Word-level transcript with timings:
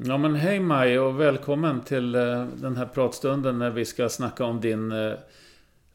Ja 0.00 0.18
men 0.18 0.34
hej 0.34 0.60
Maj 0.60 0.98
och 0.98 1.20
välkommen 1.20 1.80
till 1.80 2.14
eh, 2.14 2.44
den 2.44 2.76
här 2.76 2.86
pratstunden 2.86 3.58
när 3.58 3.70
vi 3.70 3.84
ska 3.84 4.08
snacka 4.08 4.44
om 4.44 4.60
din 4.60 4.92
eh, 4.92 5.12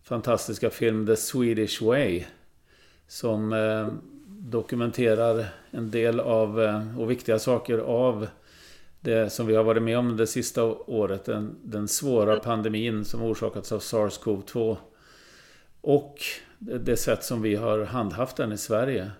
fantastiska 0.02 0.70
film 0.70 1.06
The 1.06 1.16
Swedish 1.16 1.82
Way. 1.82 2.24
Som 3.08 3.54
eh, 3.54 3.88
dokumenterar 4.28 5.46
en 5.72 5.92
del 5.92 6.20
av 6.20 6.60
och 6.98 7.12
viktiga 7.12 7.40
saker 7.40 7.78
av 7.78 8.28
det 9.00 9.30
som 9.30 9.48
vi 9.48 9.56
har 9.56 9.64
varit 9.64 9.84
med 9.84 9.98
om 9.98 10.18
det 10.18 10.28
sista 10.28 10.64
året. 10.64 11.26
Den, 11.26 11.56
den 11.64 11.88
svåra 11.88 12.40
pandemin 12.40 13.06
som 13.06 13.22
orsakats 13.22 13.72
av 13.72 13.80
SARS-CoV-2. 13.80 14.78
Och 15.82 16.16
det 16.60 16.98
sätt 16.98 17.24
som 17.24 17.42
vi 17.42 17.56
har 17.56 17.86
handhaft 17.86 18.38
den 18.38 18.52
i 18.52 18.58
Sverige. 18.58 19.12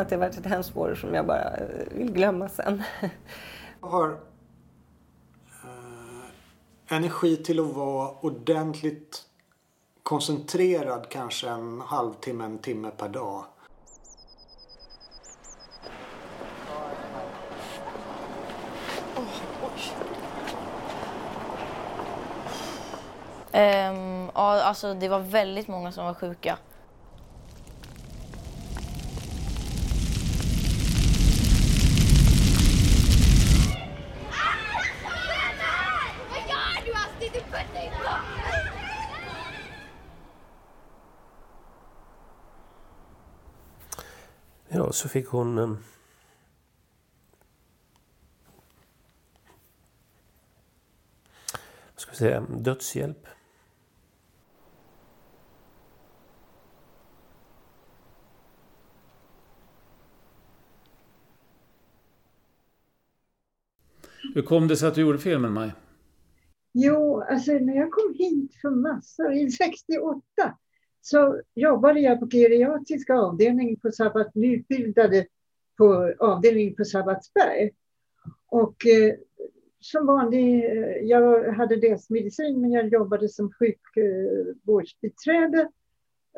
Att 0.00 0.08
det 0.08 0.14
har 0.14 0.20
varit 0.20 0.38
ett 0.38 0.46
hemskt 0.46 0.76
år 0.76 0.94
som 0.94 1.14
jag 1.14 1.26
bara 1.26 1.56
eh, 1.56 1.66
vill 1.90 2.12
glömma 2.12 2.48
sen. 2.48 2.82
Jag 3.80 3.88
har 3.88 4.10
eh, 5.64 6.96
energi 6.96 7.36
till 7.36 7.60
att 7.60 7.74
vara 7.74 8.10
ordentligt 8.10 9.22
koncentrerad 10.02 11.08
kanske 11.08 11.48
en 11.48 11.80
halvtimme, 11.80 12.44
en 12.44 12.58
timme 12.58 12.90
per 12.90 13.08
dag. 13.08 13.44
Um, 23.52 24.30
ja, 24.34 24.62
alltså 24.62 24.94
det 24.94 25.08
var 25.08 25.18
väldigt 25.20 25.68
många 25.68 25.92
som 25.92 26.04
var 26.04 26.14
sjuka. 26.14 26.58
Ja, 44.90 44.94
så 44.94 45.08
fick 45.08 45.26
hon 45.26 45.58
eh, 45.58 45.74
ska 51.96 52.10
vi 52.10 52.16
säga, 52.16 52.40
dödshjälp. 52.40 53.26
Hur 64.34 64.42
kom 64.42 64.68
det 64.68 64.76
sig 64.76 64.88
att 64.88 64.94
du 64.94 65.00
gjorde 65.00 65.18
filmen, 65.18 65.52
Maj? 65.52 65.72
Jo, 66.72 67.20
alltså 67.20 67.52
när 67.52 67.76
jag 67.76 67.90
kom 67.90 68.14
hit 68.18 68.54
för 68.62 68.70
massor, 68.70 69.32
i 69.32 69.50
68, 69.50 70.22
så 71.00 71.40
jobbade 71.54 72.00
jag 72.00 72.20
på 72.20 72.26
geriatriska 72.26 73.14
avdelningen 73.14 73.76
på 73.76 73.90
Sabbat, 73.90 74.34
nyutbildade 74.34 75.26
på 75.78 76.14
avdelningen 76.18 76.74
på 76.74 76.84
Sabbatsberg. 76.84 77.70
Och 78.46 78.86
eh, 78.86 79.14
som 79.80 80.06
vanlig, 80.06 80.64
eh, 80.64 80.96
jag 81.02 81.52
hade 81.52 81.76
läst 81.76 82.10
medicin 82.10 82.60
men 82.60 82.70
jag 82.70 82.88
jobbade 82.88 83.28
som 83.28 83.52
sjukvårdsbiträde 83.52 85.68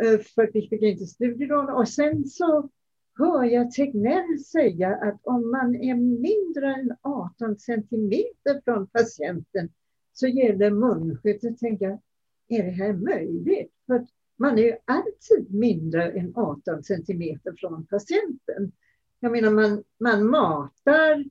eh, 0.03 0.12
eh, 0.12 0.21
för 0.21 0.50
vi 0.53 0.69
fick 0.69 0.83
inte 0.83 1.06
studielån. 1.06 1.69
Och 1.69 1.89
sen 1.89 2.25
så 2.25 2.71
hör 3.19 3.44
jag 3.44 3.71
Tegnell 3.71 4.39
säga 4.39 4.97
att 4.97 5.21
om 5.23 5.50
man 5.50 5.75
är 5.75 5.94
mindre 5.94 6.75
än 6.75 6.97
18 7.03 7.59
centimeter 7.59 8.61
från 8.65 8.87
patienten 8.87 9.69
så 10.12 10.27
gäller 10.27 10.71
munskydd. 10.71 11.39
Då 11.43 11.55
tänker 11.61 11.87
jag, 11.87 12.00
är 12.49 12.65
det 12.65 12.71
här 12.71 12.93
möjligt? 12.93 13.73
För 13.87 14.06
man 14.42 14.58
är 14.58 14.62
ju 14.62 14.76
alltid 14.84 15.54
mindre 15.54 16.12
än 16.12 16.32
18 16.36 16.82
centimeter 16.82 17.54
från 17.58 17.86
patienten. 17.86 18.72
Jag 19.20 19.32
menar, 19.32 19.50
man, 19.50 19.84
man 20.00 20.26
matar, 20.26 21.25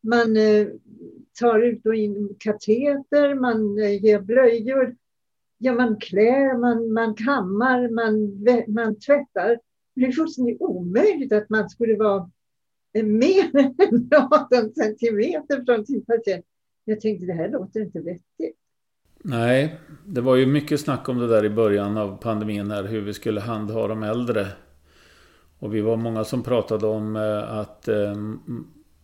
man 0.00 0.36
eh, 0.36 0.66
tar 1.40 1.60
ut 1.60 1.86
och 1.86 1.94
in 1.94 2.36
kateter, 2.38 3.34
man 3.34 3.78
eh, 3.78 4.04
ger 4.04 4.20
blöjor, 4.20 4.96
ja, 5.58 5.72
man 5.72 6.00
klär, 6.00 6.58
man, 6.58 6.92
man 6.92 7.14
kammar, 7.14 7.88
man, 7.88 8.44
man 8.74 8.98
tvättar. 9.00 9.60
Det 9.94 10.04
är 10.04 10.12
fullständigt 10.12 10.60
omöjligt 10.60 11.32
att 11.32 11.50
man 11.50 11.70
skulle 11.70 11.96
vara 11.96 12.30
eh, 12.92 13.04
mer 13.04 13.56
än 13.78 14.10
18 14.12 14.74
centimeter 14.74 15.64
från 15.64 15.86
sin 15.86 16.04
patient. 16.04 16.46
Jag 16.84 17.00
tänkte, 17.00 17.26
det 17.26 17.32
här 17.32 17.48
låter 17.48 17.80
inte 17.80 18.00
vettigt. 18.00 18.58
Nej, 19.24 19.78
det 20.06 20.20
var 20.20 20.36
ju 20.36 20.46
mycket 20.46 20.80
snack 20.80 21.08
om 21.08 21.18
det 21.18 21.26
där 21.26 21.44
i 21.44 21.50
början 21.50 21.96
av 21.96 22.16
pandemin 22.22 22.70
här, 22.70 22.84
hur 22.84 23.00
vi 23.00 23.14
skulle 23.14 23.40
handha 23.40 23.88
de 23.88 24.02
äldre. 24.02 24.46
Och 25.58 25.74
vi 25.74 25.80
var 25.80 25.96
många 25.96 26.24
som 26.24 26.42
pratade 26.42 26.86
om 26.86 27.16
eh, 27.16 27.58
att 27.58 27.88
eh, 27.88 28.14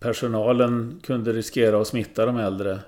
personalen 0.01 1.01
kunde 1.03 1.33
riskera 1.33 1.81
att 1.81 1.87
smitta 1.87 2.27
de 2.27 2.37
äldre. 2.37 2.79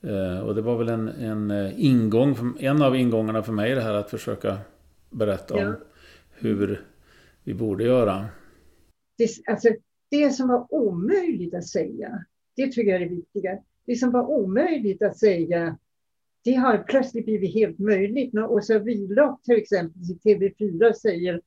Eh, 0.00 0.40
och 0.40 0.54
det 0.54 0.62
var 0.62 0.78
väl 0.78 0.88
en, 0.88 1.08
en 1.08 1.72
ingång, 1.76 2.36
en 2.58 2.82
av 2.82 2.96
ingångarna 2.96 3.42
för 3.42 3.52
mig 3.52 3.74
det 3.74 3.80
här 3.80 3.94
att 3.94 4.10
försöka 4.10 4.58
berätta 5.10 5.58
ja. 5.58 5.66
om 5.66 5.74
hur 6.30 6.86
vi 7.44 7.54
borde 7.54 7.84
göra. 7.84 8.26
Det, 9.18 9.28
alltså, 9.46 9.68
det 10.10 10.30
som 10.30 10.48
var 10.48 10.66
omöjligt 10.74 11.54
att 11.54 11.66
säga, 11.66 12.24
det 12.56 12.66
tycker 12.66 12.90
jag 12.92 13.02
är 13.02 13.08
det 13.08 13.14
viktiga. 13.14 13.58
Det 13.86 13.96
som 13.96 14.10
var 14.10 14.30
omöjligt 14.30 15.02
att 15.02 15.18
säga 15.18 15.76
det 16.44 16.52
har 16.52 16.78
plötsligt 16.78 17.24
blivit 17.24 17.54
helt 17.54 17.78
möjligt. 17.78 18.32
När 18.32 18.46
Åsa 18.46 18.78
Wilock 18.78 19.42
till 19.42 19.56
exempel 19.56 20.02
i 20.02 20.18
TV4 20.24 20.92
säger 20.92 21.40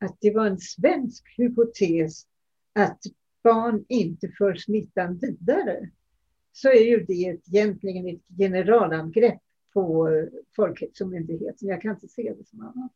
att 0.00 0.16
det 0.20 0.30
var 0.30 0.46
en 0.46 0.58
svensk 0.58 1.24
hypotes 1.36 2.26
att 2.74 2.98
barn 3.42 3.84
inte 3.88 4.28
för 4.38 4.54
smittan 4.54 5.18
vidare 5.18 5.90
så 6.52 6.68
är 6.68 6.84
ju 6.84 7.04
det 7.04 7.38
egentligen 7.52 8.08
ett 8.08 8.38
generalangrepp 8.38 9.40
på 9.72 10.08
eh, 10.08 10.24
Folkhälsomyndigheten. 10.56 11.68
Jag 11.68 11.82
kan 11.82 11.90
inte 11.90 12.08
se 12.08 12.34
det 12.38 12.48
som 12.48 12.60
annat. 12.60 12.92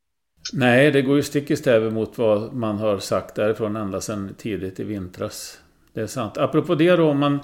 Nej, 0.52 0.90
det 0.90 1.02
går 1.02 1.16
ju 1.16 1.22
stick 1.22 1.50
i 1.50 1.56
stäv 1.56 1.92
mot 1.92 2.18
vad 2.18 2.54
man 2.54 2.76
har 2.76 2.98
sagt 2.98 3.34
därifrån 3.34 3.76
ända 3.76 4.00
sedan 4.00 4.34
tidigt 4.38 4.80
i 4.80 4.84
vintras. 4.84 5.60
Det 5.92 6.00
är 6.00 6.06
sant. 6.06 6.38
Apropå 6.38 6.74
det 6.74 6.96
då, 6.96 7.10
om 7.10 7.18
man 7.18 7.40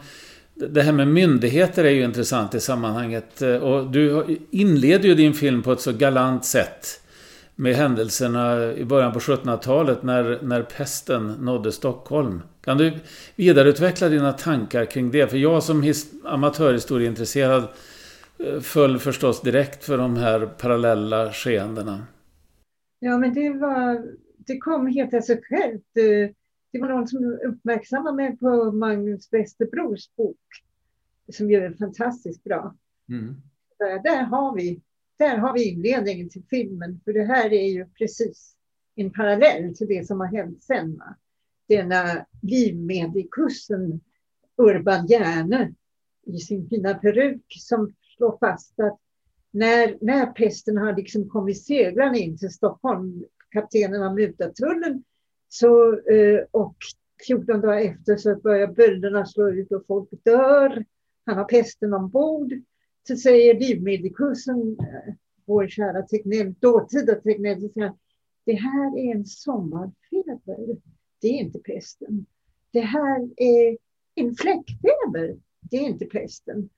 det 0.55 0.83
här 0.83 0.93
med 0.93 1.09
myndigheter 1.09 1.85
är 1.85 1.91
ju 1.91 2.05
intressant 2.05 2.55
i 2.55 2.61
sammanhanget. 2.61 3.43
Eh, 3.43 3.57
och 3.57 3.91
du 3.91 4.39
inleder 4.51 5.09
ju 5.09 5.15
din 5.15 5.35
film 5.35 5.63
på 5.63 5.73
ett 5.73 5.81
så 5.81 5.93
galant 5.93 6.45
sätt. 6.45 7.01
Med 7.57 7.75
händelserna 7.75 8.73
i 8.73 8.85
början 8.85 9.13
på 9.13 9.19
1700-talet 9.19 10.03
när, 10.03 10.39
när 10.43 10.63
pesten 10.63 11.33
nådde 11.33 11.73
Stockholm. 11.73 12.43
Kan 12.65 12.79
du 12.79 12.93
vidareutveckla 13.37 14.09
dina 14.09 14.33
tankar 14.33 14.85
kring 14.85 15.11
det? 15.11 15.31
För 15.31 15.37
jag 15.37 15.63
som 15.63 15.93
amatörhistorieintresserad 16.25 17.69
eh, 18.39 18.61
föll 18.61 18.99
förstås 18.99 19.43
direkt 19.43 19.85
för 19.85 19.99
de 19.99 20.17
här 20.17 20.47
parallella 20.47 21.33
skeendena. 21.33 22.07
Ja, 22.99 23.19
men 23.19 23.35
det 23.35 23.51
var... 23.51 24.03
Det 24.47 24.59
kom 24.59 24.87
helt 24.87 25.15
av 25.15 25.21
sig 25.21 25.43
självt 25.43 25.97
eh, 25.97 26.35
det 26.75 26.81
var 26.81 26.89
någon 26.89 27.09
som 27.09 27.39
uppmärksammade 27.45 28.17
mig 28.17 28.37
på 28.37 28.73
Magnus 28.73 29.33
Westerbros 29.33 30.17
bok 30.17 30.39
som 31.33 31.51
gör 31.51 31.69
det 31.71 31.77
fantastiskt 31.77 32.45
bra. 32.45 32.77
Mm. 33.09 33.35
Där, 33.79 34.23
har 34.23 34.57
vi, 34.57 34.81
där 35.17 35.37
har 35.37 35.53
vi 35.53 35.71
inledningen 35.71 36.29
till 36.29 36.43
filmen, 36.51 37.01
för 37.05 37.13
det 37.13 37.25
här 37.25 37.53
är 37.53 37.69
ju 37.69 37.87
precis 37.87 38.57
en 38.95 39.13
parallell 39.13 39.77
till 39.77 39.87
det 39.87 40.07
som 40.07 40.21
har 40.21 40.27
hänt 40.27 40.63
sen. 40.63 40.97
Va? 40.97 41.17
Denna 41.69 42.27
livmediekussen 42.43 44.01
Urban 44.57 45.07
Järne 45.07 45.75
i 46.27 46.39
sin 46.39 46.69
fina 46.69 46.95
peruk 46.95 47.45
som 47.49 47.95
slår 48.17 48.39
fast 48.39 48.81
att 48.81 48.99
när, 49.51 49.99
när 50.01 50.27
pesten 50.27 50.77
har 50.77 50.97
liksom 50.97 51.29
kommit 51.29 51.65
seglande 51.65 52.19
in 52.19 52.39
till 52.39 52.51
Stockholm, 52.51 53.25
kaptenen 53.51 54.03
har 54.03 54.15
mutat 54.15 54.57
tullen 54.57 55.05
så, 55.55 55.93
eh, 55.93 56.45
och 56.51 56.77
14 57.27 57.61
dagar 57.61 57.81
efter 57.81 58.17
så 58.17 58.37
börjar 58.37 58.67
bölderna 58.67 59.27
slå 59.27 59.51
ut 59.51 59.73
och 59.73 59.87
folk 59.87 60.09
dör. 60.25 60.85
Han 61.27 61.37
har 61.37 61.45
pesten 61.45 61.95
ombord. 61.95 62.53
Så 63.09 63.17
säger 63.17 63.61
livmedikusen, 63.61 64.77
eh, 64.81 65.15
vår 65.45 65.69
kära 65.69 66.03
Tegnell, 66.03 66.55
dåtida 66.61 67.15
Tegnell, 67.15 67.61
så 67.61 67.69
säger 67.69 67.93
det 68.45 68.55
här 68.55 68.99
är 68.99 69.15
en 69.15 69.27
sommarfeber. 69.27 70.77
Det 71.21 71.29
är 71.29 71.41
inte 71.41 71.59
pesten. 71.59 72.27
Det 72.71 72.81
här 72.81 73.29
är 73.37 73.79
en 74.15 74.35
fläckfeber. 74.35 75.39
Det 75.61 75.77
är 75.77 75.83
inte 75.83 76.05
pesten. 76.05 76.69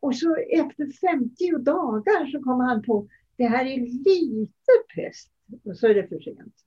Och 0.00 0.16
så 0.16 0.36
efter 0.36 1.08
50 1.10 1.58
dagar 1.58 2.30
så 2.30 2.42
kommer 2.42 2.64
han 2.64 2.82
på 2.82 3.08
det 3.36 3.46
här 3.46 3.64
är 3.64 3.80
lite 3.80 4.72
pest. 4.94 5.30
Och 5.64 5.78
så 5.78 5.86
är 5.86 5.94
det 5.94 6.08
för 6.08 6.20
sent. 6.20 6.65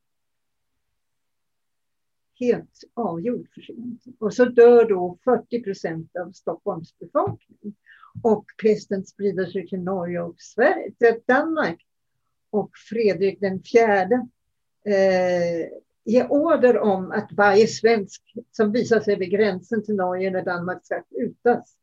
Helt 2.39 2.83
avgjord. 2.93 3.47
för 3.53 3.61
sent. 3.61 4.03
Och 4.19 4.33
så 4.33 4.45
dör 4.45 4.89
då 4.89 5.17
40 5.23 5.63
procent 5.63 6.15
av 6.15 6.31
Stockholms 6.31 6.99
befolkning. 6.99 7.75
Och 8.23 8.45
pesten 8.61 9.05
sprider 9.05 9.45
sig 9.45 9.67
till 9.67 9.79
Norge 9.79 10.21
och 10.21 10.41
Sverige, 10.41 10.91
till 10.91 11.21
Danmark. 11.25 11.85
Och 12.49 12.71
Fredrik 12.89 13.39
den 13.39 13.63
fjärde 13.63 14.27
eh, 14.85 15.69
ger 16.05 16.31
order 16.31 16.77
om 16.77 17.11
att 17.11 17.31
varje 17.31 17.67
svensk 17.67 18.33
som 18.51 18.71
visar 18.71 18.99
sig 18.99 19.15
vid 19.15 19.31
gränsen 19.31 19.85
till 19.85 19.95
Norge 19.95 20.27
eller 20.27 20.45
Danmark 20.45 20.85
ska 20.85 21.03
utas. 21.11 21.75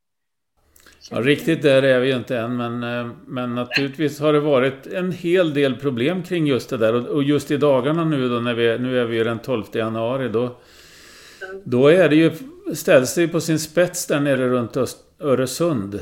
Ja, 1.10 1.20
riktigt 1.20 1.62
där 1.62 1.82
är 1.82 2.00
vi 2.00 2.08
ju 2.08 2.16
inte 2.16 2.38
än, 2.38 2.56
men, 2.56 2.82
eh, 2.82 3.12
men 3.26 3.54
naturligtvis 3.54 4.20
har 4.20 4.32
det 4.32 4.40
varit 4.40 4.86
en 4.86 5.12
hel 5.12 5.54
del 5.54 5.76
problem 5.76 6.22
kring 6.22 6.46
just 6.46 6.70
det 6.70 6.76
där. 6.76 7.08
Och, 7.08 7.22
just 7.22 7.50
i 7.50 7.56
dagarna 7.56 8.04
nu 8.04 8.28
då, 8.28 8.40
när 8.40 8.54
vi, 8.54 8.78
nu 8.78 9.00
är 9.00 9.04
vi 9.04 9.16
ju 9.16 9.24
den 9.24 9.38
12 9.38 9.64
januari, 9.72 10.28
då, 10.28 10.56
då 11.64 11.88
är 11.88 12.08
det 12.08 12.16
ju, 12.16 12.30
ställs 12.74 13.14
det 13.14 13.20
ju 13.20 13.28
på 13.28 13.40
sin 13.40 13.58
spets 13.58 14.06
där 14.06 14.20
nere 14.20 14.48
runt 14.48 14.76
Öst, 14.76 14.98
Öresund. 15.20 16.00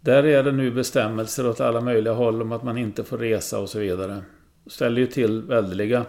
Där 0.00 0.26
är 0.26 0.42
det 0.42 0.52
nu 0.52 0.70
bestämmelser 0.70 1.48
åt 1.48 1.60
alla 1.60 1.80
möjliga 1.80 2.14
håll 2.14 2.42
om 2.42 2.52
att 2.52 2.62
man 2.62 2.78
inte 2.78 3.04
får 3.04 3.18
resa 3.18 3.58
och 3.58 3.68
så 3.68 3.78
vidare. 3.78 4.22
Det 4.64 4.70
ställer 4.70 5.00
ju 5.00 5.06
till 5.06 5.42
väldeliga. 5.42 6.04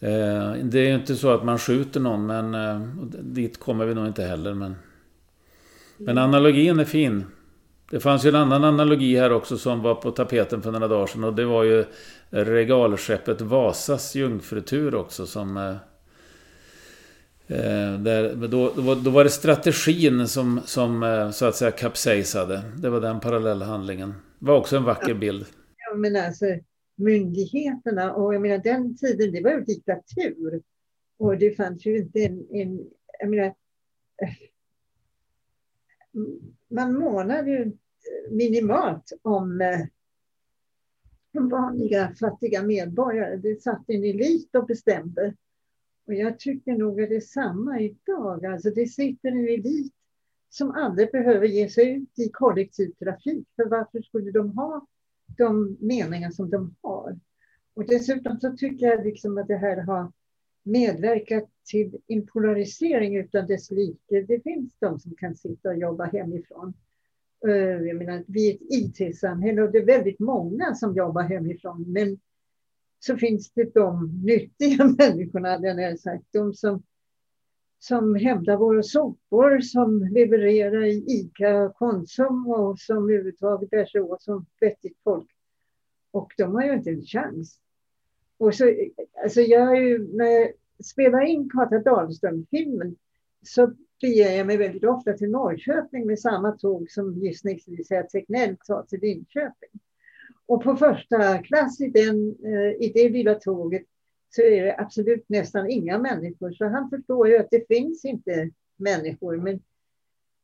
Eh, 0.00 0.52
det 0.62 0.78
är 0.78 0.88
ju 0.88 0.94
inte 0.94 1.16
så 1.16 1.30
att 1.30 1.44
man 1.44 1.58
skjuter 1.58 2.00
någon, 2.00 2.26
men 2.26 2.54
eh, 2.54 2.80
dit 3.20 3.60
kommer 3.60 3.86
vi 3.86 3.94
nog 3.94 4.06
inte 4.06 4.22
heller. 4.22 4.54
Men... 4.54 4.74
Men 6.04 6.18
analogin 6.18 6.78
är 6.78 6.84
fin. 6.84 7.24
Det 7.90 8.00
fanns 8.00 8.24
ju 8.24 8.28
en 8.28 8.34
annan 8.34 8.64
analogi 8.64 9.16
här 9.16 9.32
också 9.32 9.58
som 9.58 9.82
var 9.82 9.94
på 9.94 10.10
tapeten 10.10 10.62
för 10.62 10.72
några 10.72 10.88
dagar 10.88 11.06
sedan. 11.06 11.24
Och 11.24 11.34
det 11.34 11.44
var 11.44 11.64
ju 11.64 11.84
regalskeppet 12.30 13.40
Vasas 13.40 14.14
jungfrutur 14.14 14.94
också 14.94 15.26
som... 15.26 15.56
Eh, 15.56 15.76
eh 17.58 18.00
där, 18.00 18.48
då, 18.48 18.72
då, 18.94 19.10
var 19.10 19.24
det 19.24 19.30
strategin 19.30 20.28
som, 20.28 20.60
som 20.64 21.02
eh, 21.02 21.30
så 21.30 21.46
att 21.46 21.56
säga 21.56 21.70
kapsejsade. 21.70 22.62
Det 22.76 22.90
var 22.90 23.00
den 23.00 23.20
parallella 23.20 23.64
handlingen. 23.64 24.14
Det 24.38 24.46
var 24.46 24.56
också 24.56 24.76
en 24.76 24.84
vacker 24.84 25.14
bild. 25.14 25.46
Ja, 25.76 25.96
men 25.96 26.16
alltså 26.16 26.46
myndigheterna 26.96 28.12
och 28.12 28.34
jag 28.34 28.42
menar 28.42 28.58
den 28.58 28.96
tiden, 28.96 29.32
det 29.32 29.42
var 29.42 29.50
ju 29.50 29.60
diktatur. 29.60 30.62
Och 31.18 31.38
det 31.38 31.56
fanns 31.56 31.86
ju 31.86 31.98
inte 31.98 32.18
en, 32.18 32.46
en 32.50 32.80
jag 33.18 33.30
menar, 33.30 33.54
man 36.68 36.98
månar 36.98 37.46
ju 37.46 37.62
eh, 37.62 38.32
minimalt 38.32 39.12
om 39.22 39.60
eh, 39.60 39.80
de 41.32 41.48
vanliga 41.48 42.14
fattiga 42.20 42.62
medborgare. 42.62 43.36
Det 43.36 43.62
satt 43.62 43.84
en 43.86 44.04
elit 44.04 44.54
och 44.54 44.66
bestämde. 44.66 45.34
Och 46.06 46.14
jag 46.14 46.38
tycker 46.38 46.72
nog 46.72 47.02
att 47.02 47.08
det 47.08 47.16
är 47.16 47.20
samma 47.20 47.80
idag. 47.80 48.46
Alltså 48.46 48.70
det 48.70 48.86
sitter 48.86 49.28
en 49.28 49.48
elit 49.48 49.92
som 50.50 50.70
aldrig 50.70 51.12
behöver 51.12 51.46
ge 51.46 51.68
sig 51.68 51.94
ut 51.94 52.18
i 52.18 52.28
kollektivtrafik. 52.28 53.48
För 53.56 53.64
varför 53.64 54.02
skulle 54.02 54.30
de 54.30 54.50
ha 54.58 54.86
de 55.26 55.76
meningar 55.80 56.30
som 56.30 56.50
de 56.50 56.74
har? 56.82 57.18
Och 57.74 57.86
dessutom 57.86 58.40
så 58.40 58.56
tycker 58.56 58.86
jag 58.86 59.04
liksom 59.04 59.38
att 59.38 59.48
det 59.48 59.56
här 59.56 59.76
har 59.76 60.12
medverkat 60.62 61.48
till 61.64 61.98
en 62.06 62.26
polarisering 62.26 63.16
utan 63.16 63.46
dess 63.46 63.70
like. 63.70 64.20
Det 64.28 64.42
finns 64.42 64.76
de 64.78 64.98
som 64.98 65.14
kan 65.14 65.36
sitta 65.36 65.68
och 65.68 65.76
jobba 65.76 66.04
hemifrån. 66.04 66.74
Eh, 67.46 67.86
jag 67.86 67.96
menar, 67.96 68.24
vi 68.26 68.50
är 68.50 68.54
ett 68.54 68.60
IT-samhälle 69.00 69.62
och 69.62 69.72
det 69.72 69.78
är 69.78 69.86
väldigt 69.86 70.20
många 70.20 70.74
som 70.74 70.96
jobbar 70.96 71.22
hemifrån. 71.22 71.84
Men 71.92 72.18
så 72.98 73.16
finns 73.16 73.52
det 73.52 73.74
de 73.74 74.20
nyttiga 74.24 74.84
människorna, 74.98 75.48
hade 75.48 75.82
jag 75.82 75.98
sagt. 76.00 76.24
De 76.30 76.54
som, 76.54 76.82
som 77.78 78.14
hämtar 78.14 78.56
våra 78.56 78.82
sopor, 78.82 79.60
som 79.60 80.08
levererar 80.12 80.84
i 80.84 81.04
ICA 81.08 81.62
och 81.62 81.74
Konsum 81.74 82.46
och 82.46 82.78
som 82.78 82.96
överhuvudtaget 82.96 83.70
bär 83.70 83.86
sig 83.86 84.00
åt 84.00 84.22
som 84.22 84.46
vettigt 84.60 84.98
folk. 85.04 85.30
Och 86.10 86.32
de 86.36 86.54
har 86.54 86.62
ju 86.62 86.72
inte 86.72 86.90
en 86.90 87.02
chans. 87.02 87.58
Och 88.38 88.54
så, 88.54 88.74
alltså 89.24 89.40
jag 89.40 89.76
är 89.76 89.80
ju, 89.80 90.16
när 90.16 90.52
spelar 90.82 91.22
in 91.22 91.50
Kata 91.50 91.78
Dahlström-filmen 91.78 92.96
så 93.42 93.72
beger 94.00 94.36
jag 94.36 94.46
mig 94.46 94.56
väldigt 94.56 94.84
ofta 94.84 95.12
till 95.12 95.30
Norrköping 95.30 96.06
med 96.06 96.20
samma 96.20 96.52
tåg 96.52 96.90
som 96.90 97.18
gissningsvis 97.18 97.88
Tegnell 98.12 98.56
tar 98.56 98.82
till 98.82 99.00
Linköping. 99.00 99.80
Och 100.46 100.62
på 100.62 100.76
första 100.76 101.38
klass 101.38 101.80
i, 101.80 101.88
den, 101.88 102.36
eh, 102.44 102.86
i 102.86 102.92
det 102.94 103.08
lilla 103.08 103.34
tåget 103.34 103.82
så 104.30 104.42
är 104.42 104.64
det 104.64 104.78
absolut 104.78 105.28
nästan 105.28 105.70
inga 105.70 105.98
människor. 105.98 106.52
Så 106.52 106.64
han 106.64 106.90
förstår 106.90 107.28
ju 107.28 107.38
att 107.38 107.50
det 107.50 107.68
finns 107.68 108.04
inte 108.04 108.50
människor. 108.76 109.36
Men 109.36 109.60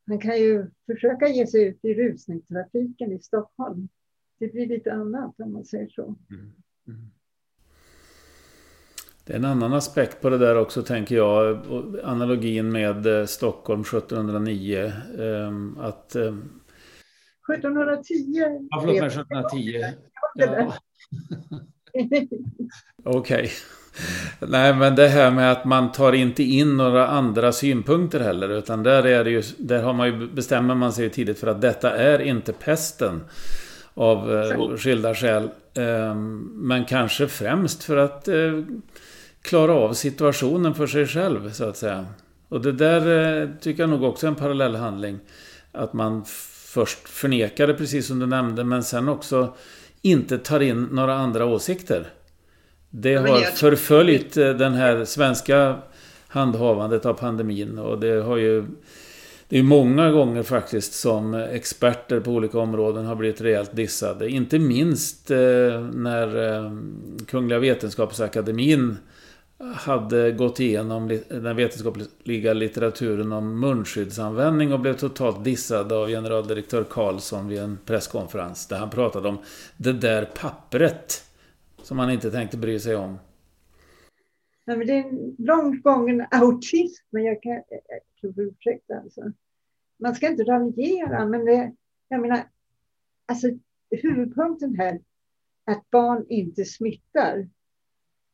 han 0.07 0.19
kan 0.19 0.39
ju 0.39 0.67
försöka 0.87 1.29
ge 1.29 1.47
sig 1.47 1.65
ut 1.65 1.85
i 1.85 1.95
rusningstrafiken 1.95 3.13
i 3.13 3.19
Stockholm. 3.19 3.89
Det 4.39 4.49
blir 4.53 4.67
lite 4.67 4.93
annat 4.93 5.41
om 5.41 5.53
man 5.53 5.65
säger 5.65 5.89
så. 5.89 6.15
Mm. 6.31 6.53
Mm. 6.87 7.11
Det 9.29 9.35
är 9.35 9.39
en 9.39 9.45
annan 9.45 9.73
aspekt 9.73 10.21
på 10.21 10.31
det 10.31 10.39
där 10.39 10.57
också 10.57 10.83
tänker 10.83 11.17
jag. 11.17 11.59
Analogin 12.05 12.73
med 12.73 13.07
eh, 13.07 13.27
Stockholm 13.27 13.81
1709. 13.81 14.93
Ehm, 15.19 15.79
att... 15.81 16.17
1710. 16.17 16.35
Ehm, 18.43 18.69
ja, 18.71 18.81
förlåt 18.81 19.01
mig, 19.01 19.07
1710. 19.07 19.85
Ja. 20.35 20.75
Okej. 23.05 23.19
Okay. 23.21 23.49
Nej, 24.41 24.75
men 24.75 24.95
det 24.95 25.09
här 25.09 25.31
med 25.31 25.53
att 25.53 25.65
man 25.65 25.93
tar 25.93 26.13
inte 26.13 26.43
in 26.43 26.77
några 26.77 27.07
andra 27.07 27.53
synpunkter 27.53 28.21
heller. 28.21 28.49
Utan 28.49 28.83
där, 28.83 29.07
är 29.07 29.25
det 29.25 29.31
ju, 29.31 29.43
där 29.59 29.83
har 29.83 29.93
man 29.93 30.07
ju, 30.07 30.29
bestämmer 30.29 30.75
man 30.75 30.93
sig 30.93 31.05
ju 31.05 31.11
tidigt 31.11 31.39
för 31.39 31.47
att 31.47 31.61
detta 31.61 31.97
är 31.97 32.19
inte 32.19 32.53
pesten. 32.53 33.21
Av 33.95 34.37
eh, 34.37 34.77
skilda 34.77 35.15
skäl. 35.15 35.51
Eh, 35.75 36.15
men 36.55 36.85
kanske 36.85 37.29
främst 37.29 37.85
för 37.85 37.97
att 37.97 38.29
eh, 38.29 38.35
klara 39.43 39.73
av 39.73 39.93
situationen 39.95 40.75
för 40.75 40.87
sig 40.87 41.07
själv, 41.07 41.51
så 41.53 41.65
att 41.65 41.77
säga. 41.77 42.07
Och 42.49 42.61
det 42.61 42.73
där 42.73 43.41
eh, 43.43 43.49
tycker 43.61 43.83
jag 43.83 43.91
nog 43.91 44.03
också 44.03 44.27
är 44.27 44.29
en 44.29 44.35
parallell 44.35 44.75
handling. 44.75 45.19
Att 45.73 45.93
man 45.93 46.25
först 46.67 47.09
förnekar 47.09 47.67
det, 47.67 47.75
precis 47.75 48.07
som 48.07 48.19
du 48.19 48.27
nämnde, 48.27 48.65
men 48.65 48.85
sen 48.85 49.09
också 49.09 49.55
inte 50.03 50.39
tar 50.39 50.61
in 50.61 50.83
några 50.83 51.15
andra 51.15 51.45
åsikter. 51.45 52.07
Det 52.91 53.15
har 53.15 53.41
förföljt 53.41 54.37
eh, 54.37 54.51
den 54.51 54.75
här 54.75 55.05
svenska 55.05 55.77
handhavandet 56.29 57.07
av 57.07 57.15
pandemin 57.15 57.79
och 57.79 58.01
det 58.01 58.23
har 58.23 58.37
ju 58.37 58.65
det 59.49 59.59
är 59.59 59.63
många 59.63 60.11
gånger 60.11 60.43
faktiskt 60.43 60.95
som 60.95 61.35
experter 61.35 62.21
på 62.21 62.31
olika 62.31 62.59
områden 62.59 63.07
har 63.07 63.15
blivit 63.17 63.41
rejält 63.41 63.77
dissade. 63.77 64.31
Inte 64.31 64.59
minst 64.59 65.31
eh, 65.31 65.39
när 65.93 66.71
Kungliga 67.27 67.59
Vetenskapsakademin 67.59 68.97
hade 69.59 70.33
gått 70.33 70.61
igenom 70.61 71.21
den 71.29 71.57
vetenskapliga 71.57 72.53
litteraturen 72.53 73.33
om 73.33 73.61
munskyddsanvändning 73.61 74.73
och 74.73 74.81
blev 74.81 74.95
totalt 74.95 75.45
dissad 75.45 75.93
av 75.93 76.09
generaldirektör 76.09 76.85
Karlsson 76.85 77.49
vid 77.49 77.59
en 77.59 77.79
presskonferens 77.85 78.67
där 78.69 78.79
han 78.79 78.91
pratade 78.91 79.29
om 79.29 79.39
det 79.77 79.93
där 79.93 80.25
pappret 80.25 81.25
som 81.83 81.99
han 81.99 82.11
inte 82.11 82.31
tänkte 82.31 82.57
bry 82.57 82.81
sig 82.81 82.97
om. 82.97 83.19
Ja, 84.65 84.77
men 84.77 84.87
det 84.87 84.93
är 84.93 85.05
en 85.05 85.37
långt 85.39 85.83
gången 85.83 86.27
autism, 86.31 87.07
men 87.11 87.25
jag 87.25 87.43
kan... 87.43 87.63
Jag 88.21 88.39
ursäkta 88.39 88.95
alltså. 88.95 89.33
Man 89.99 90.15
ska 90.15 90.29
inte 90.29 90.45
raljera, 90.45 91.27
men 91.27 91.45
det, 91.45 91.73
jag 92.09 92.21
menar, 92.21 92.43
alltså 93.27 93.49
huvudpunkten 93.91 94.75
här, 94.75 95.01
att 95.65 95.91
barn 95.91 96.27
inte 96.29 96.65
smittar, 96.65 97.49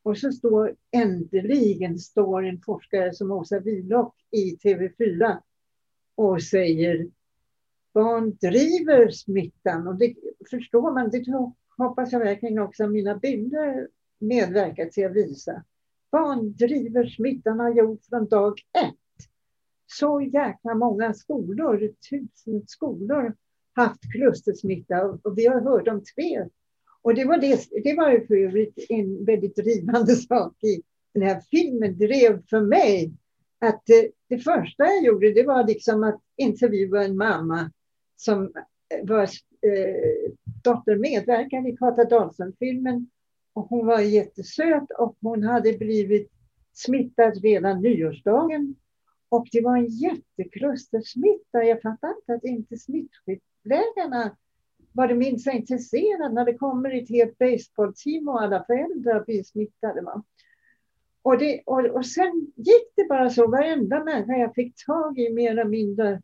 och 0.04 0.18
så 0.18 0.32
står 0.32 0.76
äntligen 0.90 1.98
står 1.98 2.44
en 2.44 2.60
forskare 2.60 3.14
som 3.14 3.30
Åsa 3.30 3.58
Wilock 3.60 4.14
i 4.30 4.56
TV4 4.56 5.38
och 6.14 6.42
säger 6.42 7.06
barn 7.94 8.36
driver 8.40 9.10
smittan. 9.10 9.86
Och 9.86 9.98
det 9.98 10.14
förstår 10.50 10.94
man, 10.94 11.10
det 11.10 11.24
hoppas 11.78 12.12
jag 12.12 12.20
verkligen 12.20 12.58
också 12.58 12.86
mina 12.86 13.16
bilder 13.16 13.88
medverkar 14.18 14.86
till 14.86 15.06
att 15.06 15.16
visa. 15.16 15.64
barn 16.10 16.52
driver 16.52 17.06
smittan 17.06 17.60
har 17.60 17.74
gjort 17.74 18.04
från 18.04 18.28
dag 18.28 18.52
ett. 18.84 18.94
Så 19.86 20.20
jäkla 20.20 20.74
många 20.74 21.14
skolor, 21.14 21.92
tusen 22.10 22.62
skolor, 22.66 23.36
haft 23.72 24.12
klustersmitta 24.12 25.04
och 25.04 25.38
vi 25.38 25.46
har 25.46 25.60
hört 25.60 25.88
om 25.88 26.02
tre. 26.14 26.48
Och 27.04 27.14
det 27.14 27.24
var, 27.24 27.38
det, 27.38 27.68
det 27.84 27.94
var 27.96 28.26
för 28.26 28.36
övrigt 28.36 28.86
en 28.88 29.24
väldigt 29.24 29.56
drivande 29.56 30.16
sak 30.28 30.64
i 30.64 30.82
den 31.14 31.22
här 31.22 31.40
filmen, 31.50 31.98
drev 31.98 32.42
för 32.50 32.60
mig 32.60 33.12
att 33.60 33.82
det, 33.86 34.10
det 34.28 34.38
första 34.38 34.84
jag 34.84 35.04
gjorde 35.04 35.32
det 35.32 35.42
var 35.42 35.66
liksom 35.66 36.02
att 36.02 36.20
intervjua 36.36 37.04
en 37.04 37.16
mamma 37.16 37.70
som 38.16 38.42
eh, 38.44 39.06
vars 39.08 39.44
eh, 39.66 40.32
dotter 40.64 40.96
medverkade 40.96 41.68
i 41.68 41.76
Kata 41.76 42.04
Dahlström-filmen. 42.04 43.10
Och 43.52 43.64
hon 43.64 43.86
var 43.86 44.00
jättesöt 44.00 44.90
och 44.98 45.16
hon 45.20 45.42
hade 45.42 45.72
blivit 45.72 46.30
smittad 46.72 47.42
redan 47.42 47.82
nyårsdagen. 47.82 48.74
Och 49.28 49.48
det 49.52 49.60
var 49.60 49.76
en 49.76 49.88
jätteklustersmitta. 49.88 51.64
Jag 51.64 51.82
fattar 51.82 52.08
inte 52.08 52.34
att 52.34 52.44
inte 52.44 52.76
smittskyddsläkarna 52.76 54.36
var 54.94 55.08
det 55.08 55.14
minst 55.14 55.46
intresserad 55.46 56.34
när 56.34 56.44
det 56.44 56.54
kommer 56.54 56.90
ett 56.90 57.08
helt 57.08 57.38
baseballteam 57.38 58.28
och 58.28 58.42
alla 58.42 58.64
föräldrar 58.64 59.24
blir 59.24 59.42
smittade. 59.42 60.00
Va? 60.00 60.22
Och, 61.22 61.38
det, 61.38 61.62
och, 61.66 61.84
och 61.84 62.06
sen 62.06 62.52
gick 62.56 62.92
det 62.96 63.08
bara 63.08 63.30
så, 63.30 63.46
varenda 63.46 64.04
människa 64.04 64.32
jag 64.32 64.54
fick 64.54 64.86
tag 64.86 65.18
i 65.18 65.32
mer 65.32 65.50
eller 65.50 65.64
mindre 65.64 66.22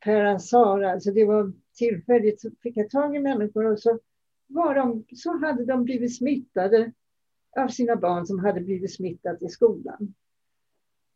per 0.00 0.24
ansar, 0.24 0.82
alltså 0.82 1.10
det 1.10 1.24
var 1.24 1.52
tillfälligt, 1.74 2.40
så 2.40 2.50
fick 2.62 2.76
jag 2.76 2.90
tag 2.90 3.16
i 3.16 3.18
människor 3.18 3.72
och 3.72 3.80
så, 3.80 3.98
var 4.46 4.74
de, 4.74 5.04
så 5.14 5.38
hade 5.38 5.64
de 5.64 5.84
blivit 5.84 6.16
smittade 6.16 6.92
av 7.56 7.68
sina 7.68 7.96
barn 7.96 8.26
som 8.26 8.38
hade 8.38 8.60
blivit 8.60 8.94
smittade 8.94 9.46
i 9.46 9.48
skolan. 9.48 10.14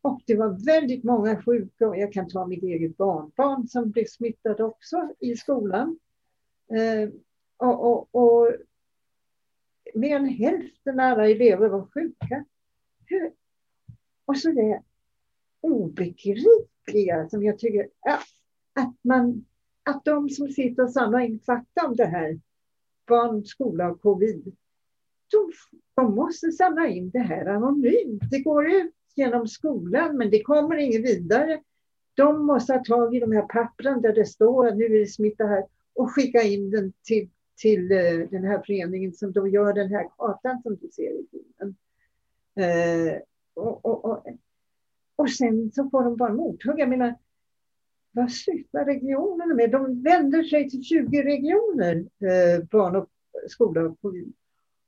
Och 0.01 0.21
det 0.25 0.35
var 0.35 0.65
väldigt 0.65 1.03
många 1.03 1.41
sjuka, 1.41 1.87
och 1.87 1.97
jag 1.97 2.13
kan 2.13 2.27
ta 2.27 2.47
mitt 2.47 2.63
eget 2.63 2.97
barnbarn 2.97 3.67
som 3.67 3.91
blev 3.91 4.05
smittad 4.05 4.61
också 4.61 5.13
i 5.19 5.35
skolan. 5.35 5.99
Eh, 6.73 7.09
och, 7.57 7.85
och, 7.85 8.15
och 8.15 8.55
mer 9.93 10.15
än 10.15 10.25
hälften 10.25 10.99
av 10.99 11.05
alla 11.05 11.29
elever 11.29 11.69
var 11.69 11.87
sjuka. 11.93 12.45
Hur? 13.05 13.31
Och 14.25 14.37
så 14.37 14.51
det 14.51 14.81
obegripliga 15.61 17.29
som 17.29 17.43
jag 17.43 17.59
tycker, 17.59 17.89
att, 18.73 18.95
man, 19.01 19.45
att 19.83 20.05
de 20.05 20.29
som 20.29 20.47
sitter 20.47 20.83
och 20.83 20.91
samlar 20.91 21.19
in 21.19 21.39
fakta 21.39 21.87
om 21.87 21.95
det 21.95 22.05
här, 22.05 22.39
barn, 23.07 23.45
skola 23.45 23.91
och 23.91 24.01
covid, 24.01 24.55
de, 25.31 25.51
de 25.95 26.15
måste 26.15 26.51
samla 26.51 26.87
in 26.87 27.09
det 27.09 27.19
här 27.19 27.45
anonymt. 27.45 28.23
Det 28.31 28.39
går 28.39 28.71
ut 28.71 28.95
genom 29.15 29.47
skolan, 29.47 30.17
men 30.17 30.29
det 30.29 30.43
kommer 30.43 30.77
inget 30.77 31.05
vidare. 31.05 31.63
De 32.13 32.45
måste 32.45 32.73
ha 32.73 32.83
tag 32.83 33.15
i 33.15 33.19
de 33.19 33.31
här 33.31 33.41
pappren 33.47 34.01
där 34.01 34.13
det 34.13 34.25
står 34.25 34.67
att 34.67 34.77
nu 34.77 34.85
är 34.85 34.99
det 34.99 35.07
smitta 35.07 35.43
här 35.43 35.65
och 35.99 36.11
skicka 36.11 36.41
in 36.41 36.71
den 36.71 36.93
till, 37.03 37.29
till 37.57 37.91
eh, 37.91 38.29
den 38.31 38.43
här 38.43 38.63
föreningen 38.65 39.13
som 39.13 39.31
då 39.31 39.47
gör 39.47 39.73
den 39.73 39.89
här 39.91 40.09
kartan 40.17 40.61
som 40.61 40.75
du 40.75 40.89
ser 40.91 41.11
i 41.11 41.27
filmen. 41.31 41.75
Eh, 42.55 43.21
och, 43.53 43.85
och, 43.85 44.05
och, 44.05 44.25
och 45.15 45.29
sen 45.29 45.71
så 45.71 45.89
får 45.89 46.03
de 46.03 46.15
bara 46.15 46.33
mothugg. 46.33 46.79
Jag 46.79 46.89
menar, 46.89 47.15
vad 48.11 48.31
sysslar 48.31 48.85
regionerna 48.85 49.53
med? 49.53 49.71
De 49.71 50.03
vänder 50.03 50.43
sig 50.43 50.69
till 50.69 50.83
20 50.83 51.23
regioner, 51.23 51.95
eh, 51.97 52.63
barn 52.71 52.95
och 52.95 53.09
skola 53.47 53.81
och 53.81 54.01
kommun. 54.01 54.33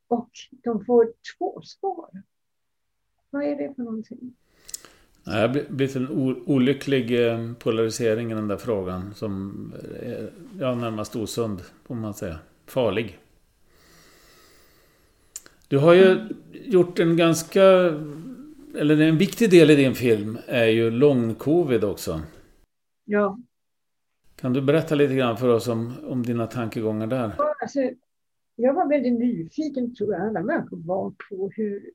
Och 0.08 0.30
de 0.63 0.86
får 0.86 1.13
två 1.38 1.62
svar. 1.62 2.10
Vad 3.30 3.44
är 3.44 3.56
det 3.56 3.75
för 3.75 3.84
någonting? 3.84 4.36
Det 5.24 5.32
har 5.32 5.48
blivit 5.70 5.96
en 5.96 6.10
olycklig 6.46 7.28
eh, 7.28 7.54
polarisering 7.54 8.32
i 8.32 8.36
den 8.36 8.48
där 8.48 8.58
frågan 8.58 9.13
som 9.13 9.74
är 10.01 10.30
ja, 10.60 10.75
närmast 10.75 11.16
osund, 11.16 11.62
får 11.84 11.96
man 11.96 12.13
säga. 12.13 12.40
Farlig. 12.66 13.20
Du 15.68 15.78
har 15.78 15.94
ju 15.94 16.20
gjort 16.51 17.00
en 17.00 17.18
ganska... 17.18 17.63
Eller 18.75 19.01
en 19.01 19.18
viktig 19.18 19.51
del 19.51 19.70
i 19.70 19.75
din 19.75 19.96
film 19.96 20.38
är 20.48 20.66
ju 20.66 20.92
lång-covid 20.92 21.84
också. 21.84 22.22
Ja. 23.06 23.40
Kan 24.36 24.54
du 24.54 24.62
berätta 24.62 24.96
lite 24.96 25.16
grann 25.16 25.38
för 25.38 25.48
oss 25.48 25.68
om, 25.68 25.94
om 26.08 26.24
dina 26.24 26.48
tankegångar 26.48 27.08
där? 27.08 27.32
Ja, 27.38 27.56
alltså, 27.62 27.80
jag 28.56 28.74
var 28.74 28.90
väldigt 28.90 29.20
nyfiken, 29.20 29.96
tror 29.96 30.13
jag 30.13 30.22
alla 30.22 30.44
människor 30.44 30.78
var, 30.78 31.13
på 31.30 31.51
hur, 31.56 31.92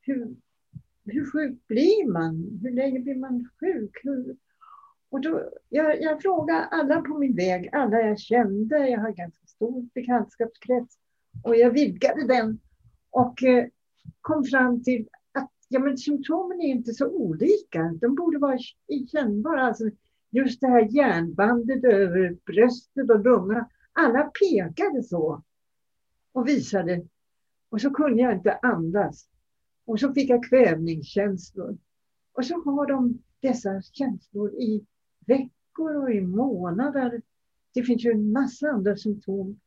hur 0.00 0.36
hur 1.10 1.30
sjuk 1.30 1.66
blir 1.66 2.12
man? 2.12 2.60
Hur 2.62 2.70
länge 2.70 3.00
blir 3.00 3.16
man 3.16 3.48
sjuk? 3.60 4.00
Hur... 4.02 4.36
Och 5.10 5.20
då, 5.20 5.50
jag, 5.68 6.02
jag 6.02 6.22
frågade 6.22 6.64
alla 6.64 7.00
på 7.00 7.18
min 7.18 7.36
väg, 7.36 7.68
alla 7.72 8.00
jag 8.00 8.18
kände, 8.18 8.88
jag 8.88 9.00
har 9.00 9.10
ganska 9.10 9.46
stor 9.46 9.88
bekantskapskrets, 9.94 10.98
och 11.44 11.56
jag 11.56 11.70
vidgade 11.70 12.26
den 12.26 12.60
och 13.10 13.42
eh, 13.42 13.66
kom 14.20 14.44
fram 14.44 14.82
till 14.82 15.08
att 15.32 15.50
ja, 15.68 15.80
men 15.80 15.98
symptomen 15.98 16.60
är 16.60 16.68
inte 16.68 16.92
så 16.92 17.08
olika. 17.08 17.94
De 18.00 18.14
borde 18.14 18.38
vara 18.38 18.58
igenkännbara. 18.86 19.62
Alltså, 19.62 19.84
just 20.30 20.60
det 20.60 20.66
här 20.66 20.88
järnbandet 20.90 21.84
över 21.84 22.36
bröstet 22.46 23.10
och 23.10 23.24
lungorna. 23.24 23.68
Alla 23.92 24.22
pekade 24.22 25.02
så 25.02 25.42
och 26.32 26.48
visade. 26.48 27.06
Och 27.70 27.80
så 27.80 27.90
kunde 27.90 28.22
jag 28.22 28.34
inte 28.34 28.58
andas. 28.62 29.28
Och 29.88 30.00
så 30.00 30.12
fick 30.12 30.30
jag 30.30 30.44
kvävningskänslor. 30.44 31.78
Och 32.32 32.44
så 32.44 32.54
har 32.54 32.86
de 32.86 33.22
dessa 33.40 33.82
känslor 33.82 34.54
i 34.54 34.84
veckor 35.26 35.96
och 36.02 36.10
i 36.10 36.20
månader. 36.20 37.22
Det 37.74 37.82
finns 37.82 38.04
ju 38.04 38.10
en 38.10 38.32
massa 38.32 38.68
andra 38.68 38.96
symptom. 38.96 39.60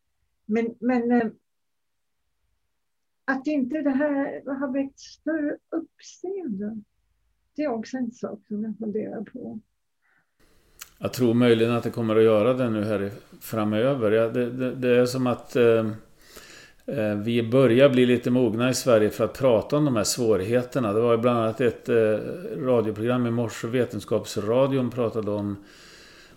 Men, 0.45 0.75
men 0.79 1.11
eh, 1.11 1.27
att 3.25 3.47
inte 3.47 3.81
det 3.81 3.89
här 3.89 4.43
har 4.59 4.73
väckt 4.73 4.99
större 4.99 5.57
uppseende, 5.69 6.81
det 7.55 7.63
är 7.63 7.67
också 7.67 7.97
en 7.97 8.11
sak 8.11 8.39
som 8.47 8.63
jag 8.63 8.77
funderar 8.77 9.21
på. 9.21 9.59
Jag 10.99 11.13
tror 11.13 11.33
möjligen 11.33 11.71
att 11.71 11.83
det 11.83 11.91
kommer 11.91 12.15
att 12.15 12.23
göra 12.23 12.53
det 12.53 12.69
nu 12.69 12.83
här 12.83 13.11
framöver. 13.39 14.11
Ja, 14.11 14.29
det, 14.29 14.51
det, 14.51 14.75
det 14.75 14.97
är 14.97 15.05
som 15.05 15.27
att 15.27 15.55
Eh, 15.55 15.91
Eh, 16.98 17.15
vi 17.15 17.43
börjar 17.43 17.89
bli 17.89 18.05
lite 18.05 18.31
mogna 18.31 18.69
i 18.69 18.74
Sverige 18.74 19.10
för 19.10 19.24
att 19.24 19.38
prata 19.38 19.77
om 19.77 19.86
de 19.86 19.95
här 19.95 20.03
svårigheterna. 20.03 20.93
Det 20.93 21.01
var 21.01 21.17
bland 21.17 21.39
annat 21.39 21.62
ett 21.62 21.89
eh, 21.89 21.95
radioprogram 22.57 23.27
i 23.27 23.31
morse, 23.31 23.67
Vetenskapsradion 23.67 24.89
pratade 24.89 25.31
om, 25.31 25.63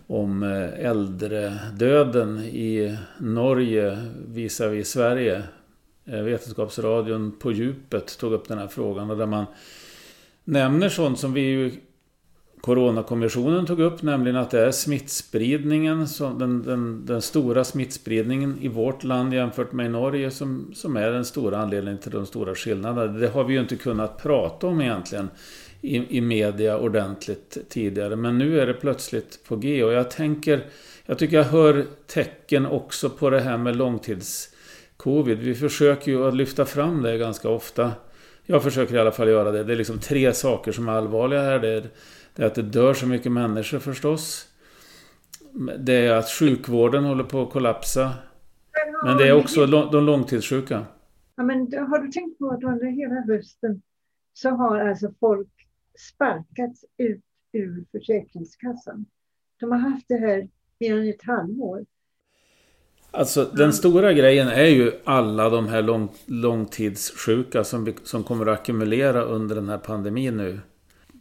om 0.07 0.43
eh, 0.43 0.85
äldredöden 0.85 2.39
i 2.39 2.97
Norge 3.17 3.97
visavi 4.27 4.83
Sverige. 4.83 5.43
Vetenskapsradion 6.03 7.35
på 7.39 7.51
djupet 7.51 8.17
tog 8.17 8.33
upp 8.33 8.47
den 8.47 8.57
här 8.57 8.67
frågan 8.67 9.11
och 9.11 9.17
där 9.17 9.25
man 9.25 9.45
nämner 10.43 10.89
sånt 10.89 11.19
som 11.19 11.33
vi 11.33 11.41
ju 11.41 11.71
Coronakommissionen 12.65 13.65
tog 13.65 13.79
upp, 13.79 14.01
nämligen 14.01 14.37
att 14.37 14.51
det 14.51 14.59
är 14.59 14.71
smittspridningen, 14.71 16.07
den, 16.19 16.63
den, 16.63 17.05
den, 17.05 17.21
stora 17.21 17.63
smittspridningen 17.63 18.57
i 18.61 18.67
vårt 18.67 19.03
land 19.03 19.33
jämfört 19.33 19.71
med 19.71 19.85
i 19.85 19.89
Norge 19.89 20.31
som, 20.31 20.71
som 20.75 20.97
är 20.97 21.11
den 21.11 21.25
stora 21.25 21.57
anledningen 21.57 21.99
till 21.99 22.11
de 22.11 22.25
stora 22.25 22.55
skillnaderna. 22.55 23.13
Det 23.13 23.27
har 23.27 23.43
vi 23.43 23.53
ju 23.53 23.59
inte 23.59 23.75
kunnat 23.75 24.23
prata 24.23 24.67
om 24.67 24.81
egentligen 24.81 25.29
i, 25.81 26.17
i 26.17 26.21
media 26.21 26.77
ordentligt 26.77 27.57
tidigare. 27.69 28.15
Men 28.15 28.37
nu 28.37 28.59
är 28.59 28.67
det 28.67 28.73
plötsligt 28.73 29.39
på 29.47 29.55
G 29.55 29.83
och 29.83 29.93
jag 29.93 30.11
tänker, 30.11 30.65
jag 31.05 31.17
tycker 31.17 31.37
jag 31.37 31.43
hör 31.43 31.85
tecken 32.07 32.65
också 32.65 33.09
på 33.09 33.29
det 33.29 33.39
här 33.39 33.57
med 33.57 33.75
långtidscovid. 33.75 35.39
Vi 35.39 35.55
försöker 35.55 36.11
ju 36.11 36.27
att 36.27 36.35
lyfta 36.35 36.65
fram 36.65 37.01
det 37.01 37.17
ganska 37.17 37.49
ofta. 37.49 37.91
Jag 38.45 38.63
försöker 38.63 38.95
i 38.95 38.99
alla 38.99 39.11
fall 39.11 39.29
göra 39.29 39.51
det. 39.51 39.63
Det 39.63 39.73
är 39.73 39.77
liksom 39.77 39.99
tre 39.99 40.33
saker 40.33 40.71
som 40.71 40.89
är 40.89 40.93
allvarliga 40.93 41.41
här. 41.41 41.59
Det 41.59 41.69
är 41.69 41.83
det 42.35 42.43
är 42.43 42.47
att 42.47 42.55
det 42.55 42.61
dör 42.61 42.93
så 42.93 43.07
mycket 43.07 43.31
människor 43.31 43.79
förstås. 43.79 44.47
Det 45.79 45.93
är 45.93 46.13
att 46.13 46.29
sjukvården 46.29 47.03
håller 47.03 47.23
på 47.23 47.41
att 47.41 47.51
kollapsa. 47.51 48.11
Men 49.03 49.17
det 49.17 49.27
är 49.27 49.33
också 49.33 49.65
de 49.65 50.05
långtidssjuka. 50.05 50.85
Ja, 51.35 51.43
men 51.43 51.59
har 51.59 51.99
du 51.99 52.11
tänkt 52.11 52.39
på 52.39 52.49
att 52.49 52.63
under 52.63 52.85
hela 52.85 53.15
hösten 53.15 53.81
så 54.33 54.49
har 54.49 54.79
alltså 54.79 55.13
folk 55.19 55.49
sparkats 55.97 56.85
ut 56.97 57.21
ur 57.51 57.85
Försäkringskassan. 57.91 59.05
De 59.59 59.71
har 59.71 59.79
haft 59.79 60.07
det 60.07 60.17
här 60.17 60.47
mer 60.79 60.97
än 60.97 61.09
ett 61.09 61.23
halvår. 61.23 61.85
Alltså 63.11 63.45
den 63.45 63.73
stora 63.73 64.13
grejen 64.13 64.47
är 64.47 64.65
ju 64.65 64.91
alla 65.03 65.49
de 65.49 65.67
här 65.67 65.81
lång, 65.81 66.09
långtidssjuka 66.25 67.63
som, 67.63 67.93
som 68.03 68.23
kommer 68.23 68.45
att 68.45 68.59
ackumulera 68.59 69.21
under 69.21 69.55
den 69.55 69.69
här 69.69 69.77
pandemin 69.77 70.37
nu. 70.37 70.59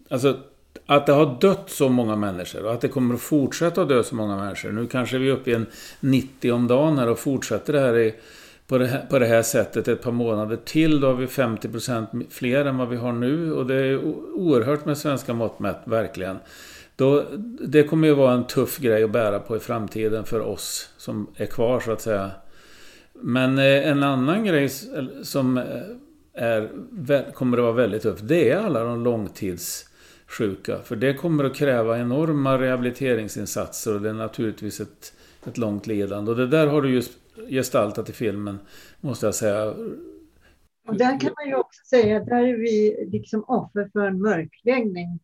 Alltså 0.09 0.41
att 0.87 1.07
det 1.07 1.13
har 1.13 1.37
dött 1.41 1.65
så 1.71 1.89
många 1.89 2.17
människor 2.17 2.65
och 2.65 2.73
att 2.73 2.81
det 2.81 2.89
kommer 2.89 3.15
att 3.15 3.21
fortsätta 3.21 3.83
att 3.83 3.89
dö 3.89 4.03
så 4.03 4.15
många 4.15 4.37
människor. 4.37 4.73
Nu 4.73 4.87
kanske 4.87 5.19
vi 5.19 5.29
är 5.29 5.33
uppe 5.33 5.51
i 5.51 5.55
en 5.55 5.67
90 6.01 6.53
om 6.53 6.67
dagen 6.67 6.99
här 6.99 7.09
och 7.09 7.19
fortsätter 7.19 7.73
det 7.73 7.81
här 7.81 7.99
i 7.99 8.15
på 8.67 8.79
det, 8.79 8.87
här, 8.87 9.07
på 9.11 9.19
det 9.19 9.27
här 9.27 9.43
sättet 9.43 9.89
ett 9.89 10.03
par 10.03 10.13
månader 10.13 10.57
till. 10.65 11.01
Då 11.01 11.07
har 11.07 11.15
vi 11.15 11.27
50% 11.27 12.25
fler 12.31 12.65
än 12.65 12.79
vad 12.79 12.89
vi 12.89 12.97
har 12.97 13.13
nu. 13.13 13.53
Och 13.53 13.67
det 13.67 13.75
är 13.75 14.05
oerhört 14.35 14.85
med 14.85 14.99
svenska 14.99 15.35
mått 15.35 15.59
mätt, 15.59 15.81
verkligen. 15.85 16.39
Då, 16.97 17.25
det 17.61 17.83
kommer 17.83 18.09
ju 18.09 18.15
vara 18.15 18.33
en 18.33 18.47
tuff 18.47 18.79
grej 18.79 19.05
att 19.05 19.11
bära 19.11 19.39
på 19.39 19.57
i 19.57 19.61
framtiden 19.61 20.25
för 20.25 20.41
oss 20.41 20.89
som 20.97 21.27
är 21.37 21.47
kvar 21.47 21.81
så 21.81 21.93
att 21.93 22.01
säga. 22.01 22.31
Men 23.13 23.59
eh, 23.59 23.89
en 23.89 24.03
annan 24.03 24.45
grej 24.45 24.69
som 25.23 25.59
eh, 25.59 25.65
är, 26.35 27.33
kommer 27.33 27.59
att 27.59 27.63
vara 27.63 27.73
väldigt 27.73 28.03
tuff, 28.03 28.21
det 28.21 28.51
är 28.51 28.57
alla 28.57 28.85
de 28.85 29.05
långtids 29.05 29.89
sjuka, 30.39 30.79
För 30.83 30.97
det 30.97 31.15
kommer 31.15 31.45
att 31.45 31.55
kräva 31.55 31.99
enorma 31.99 32.59
rehabiliteringsinsatser 32.59 33.95
och 33.95 34.01
det 34.01 34.09
är 34.09 34.15
naturligtvis 34.15 34.81
ett, 34.81 35.15
ett 35.47 35.59
långt 35.59 35.87
lidande. 35.87 36.31
Och 36.31 36.37
det 36.37 36.47
där 36.47 36.67
har 36.67 36.83
du 36.83 36.95
just 36.95 37.19
gestaltat 37.49 38.09
i 38.09 38.13
filmen, 38.13 38.59
måste 39.01 39.27
jag 39.27 39.35
säga. 39.35 39.75
Och 40.89 40.97
där 40.97 41.21
kan 41.21 41.33
man 41.37 41.49
ju 41.49 41.55
också 41.55 41.81
säga, 41.85 42.25
där 42.25 42.45
är 42.45 42.57
vi 42.57 43.07
liksom 43.11 43.45
offer 43.45 43.91
för 43.93 44.01
en 44.01 44.23
mörkläggning. 44.23 45.21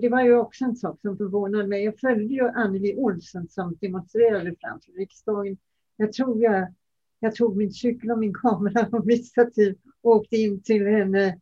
Det 0.00 0.08
var 0.08 0.22
ju 0.22 0.36
också 0.36 0.64
en 0.64 0.76
sak 0.76 1.00
som 1.00 1.16
förvånade 1.16 1.66
mig. 1.66 1.84
Jag 1.84 1.98
följde 1.98 2.34
ju 2.34 2.48
Anneli 2.48 2.94
Olsen 2.96 3.48
som 3.48 3.76
demonstrerade 3.80 4.54
framför 4.60 4.92
riksdagen. 4.92 5.56
Jag 5.96 6.12
tror 6.12 6.42
jag, 6.42 6.74
jag 7.20 7.34
tog 7.34 7.56
min 7.56 7.72
cykel 7.72 8.10
och 8.10 8.18
min 8.18 8.34
kamera 8.34 8.88
och 8.92 9.06
mitt 9.06 9.26
stativ 9.26 9.76
och 10.02 10.16
åkte 10.16 10.36
in 10.36 10.62
till 10.62 10.86
henne 10.86 11.38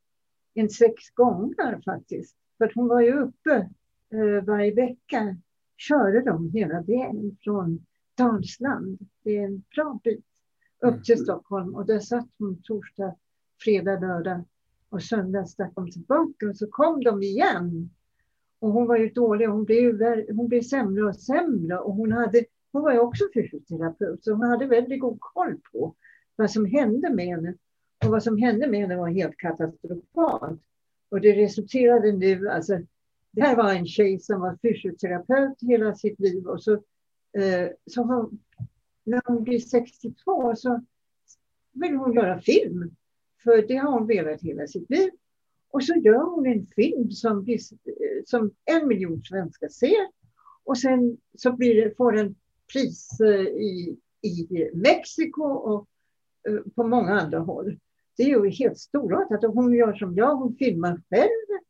en 0.55 0.69
sex 0.69 1.11
gånger 1.15 1.81
faktiskt. 1.85 2.37
För 2.59 2.73
hon 2.75 2.89
var 2.89 3.01
ju 3.01 3.21
uppe 3.21 3.69
eh, 4.13 4.45
varje 4.45 4.75
vecka. 4.75 5.37
Körde 5.77 6.21
de 6.21 6.51
hela 6.51 6.83
vägen 6.83 7.37
från 7.41 7.87
Dalsland. 8.17 8.99
Det 9.23 9.37
är 9.37 9.45
en 9.45 9.63
bra 9.75 10.01
bit 10.05 10.25
upp 10.81 11.05
till 11.05 11.15
mm. 11.15 11.25
Stockholm. 11.25 11.75
Och 11.75 11.87
där 11.87 12.01
satt 12.01 12.29
hon 12.39 12.63
torsdag, 12.63 13.15
fredag, 13.65 14.01
lördag 14.01 14.45
och 14.89 15.03
söndag 15.03 15.47
stack 15.47 15.73
de 15.75 15.91
tillbaka 15.91 16.49
och 16.49 16.57
så 16.57 16.67
kom 16.67 17.05
de 17.05 17.23
igen. 17.23 17.91
Och 18.59 18.73
hon 18.73 18.87
var 18.87 18.97
ju 18.97 19.09
dålig, 19.09 19.47
hon 19.47 19.65
blev, 19.65 20.01
hon 20.37 20.49
blev 20.49 20.63
sämre 20.63 21.05
och 21.05 21.17
sämre 21.17 21.79
och 21.79 21.95
hon, 21.95 22.13
hade, 22.13 22.45
hon 22.73 22.83
var 22.83 22.93
ju 22.93 22.99
också 22.99 23.25
fysioterapeut 23.35 24.25
så 24.25 24.33
hon 24.33 24.47
hade 24.47 24.67
väldigt 24.67 25.01
god 25.01 25.19
koll 25.21 25.61
på 25.73 25.95
vad 26.37 26.51
som 26.51 26.67
hände 26.67 27.11
med 27.11 27.27
henne. 27.27 27.55
Och 28.05 28.11
vad 28.11 28.23
som 28.23 28.39
hände 28.39 28.67
med 28.67 28.81
henne 28.81 28.97
var 28.97 29.09
helt 29.09 29.37
katastrofalt. 29.37 30.61
Och 31.09 31.21
det 31.21 31.33
resulterade 31.33 32.13
nu, 32.13 32.49
alltså 32.49 32.79
det 33.31 33.43
här 33.43 33.57
var 33.57 33.75
en 33.75 33.87
tjej 33.87 34.21
som 34.21 34.41
var 34.41 34.59
fysioterapeut 34.63 35.57
hela 35.61 35.95
sitt 35.95 36.21
liv 36.21 36.47
och 36.47 36.63
så 36.63 36.83
Eh, 37.37 37.71
så 37.87 38.03
hon, 38.03 38.39
när 39.05 39.23
hon 39.25 39.45
blir 39.45 39.59
62 39.59 40.57
så 40.57 40.85
vill 41.73 41.95
hon 41.95 42.13
göra 42.13 42.41
film. 42.41 42.97
För 43.45 43.69
det 43.69 43.77
har 43.77 43.93
hon 43.93 44.07
velat 44.07 44.43
hela 44.43 44.67
sitt 44.67 44.91
liv. 44.91 45.11
Och 45.71 45.85
så 45.85 45.95
gör 45.95 46.23
hon 46.23 46.47
en 46.47 46.67
film 46.67 47.11
som, 47.11 47.47
eh, 47.49 47.59
som 48.27 48.51
en 48.65 48.89
miljon 48.89 49.23
svenskar 49.25 49.69
ser. 49.69 50.11
Och 50.65 50.79
sen 50.79 51.17
så 51.35 51.53
blir 51.53 51.85
det, 51.85 51.97
får 51.97 52.13
den 52.13 52.35
pris 52.73 53.21
eh, 53.21 53.47
i, 53.47 53.99
i 54.23 54.71
Mexiko 54.75 55.43
och 55.43 55.89
eh, 56.49 56.61
på 56.75 56.87
många 56.87 57.21
andra 57.21 57.39
håll. 57.39 57.79
Det 58.17 58.23
är 58.23 58.29
ju 58.29 58.51
helt 58.51 58.79
storartat. 58.79 59.55
Hon 59.55 59.73
gör 59.73 59.95
som 59.95 60.15
jag, 60.15 60.37
hon 60.37 60.57
filmar 60.57 61.03
själv. 61.11 61.61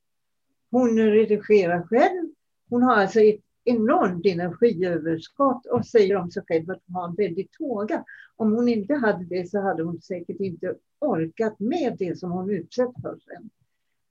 Hon 0.71 0.99
redigerar 0.99 1.83
själv. 1.83 2.29
Hon 2.69 2.83
har 2.83 2.97
alltså 2.97 3.21
ett 3.21 3.41
enormt 3.65 4.27
energiöverskott 4.27 5.67
och 5.67 5.87
säger 5.87 6.17
om 6.17 6.31
sig 6.31 6.43
själv 6.49 6.71
att 6.71 6.83
hon 6.87 6.95
har 6.95 7.09
en 7.09 7.15
väldig 7.15 7.51
tåga. 7.51 8.05
Om 8.37 8.53
hon 8.53 8.69
inte 8.69 8.95
hade 8.95 9.25
det 9.25 9.51
så 9.51 9.61
hade 9.61 9.83
hon 9.83 10.01
säkert 10.01 10.41
inte 10.41 10.75
orkat 10.99 11.61
med 11.61 11.97
det 11.99 12.19
som 12.19 12.31
hon 12.31 12.51
utsätts 12.51 13.03
för 13.03 13.19
sen. 13.25 13.51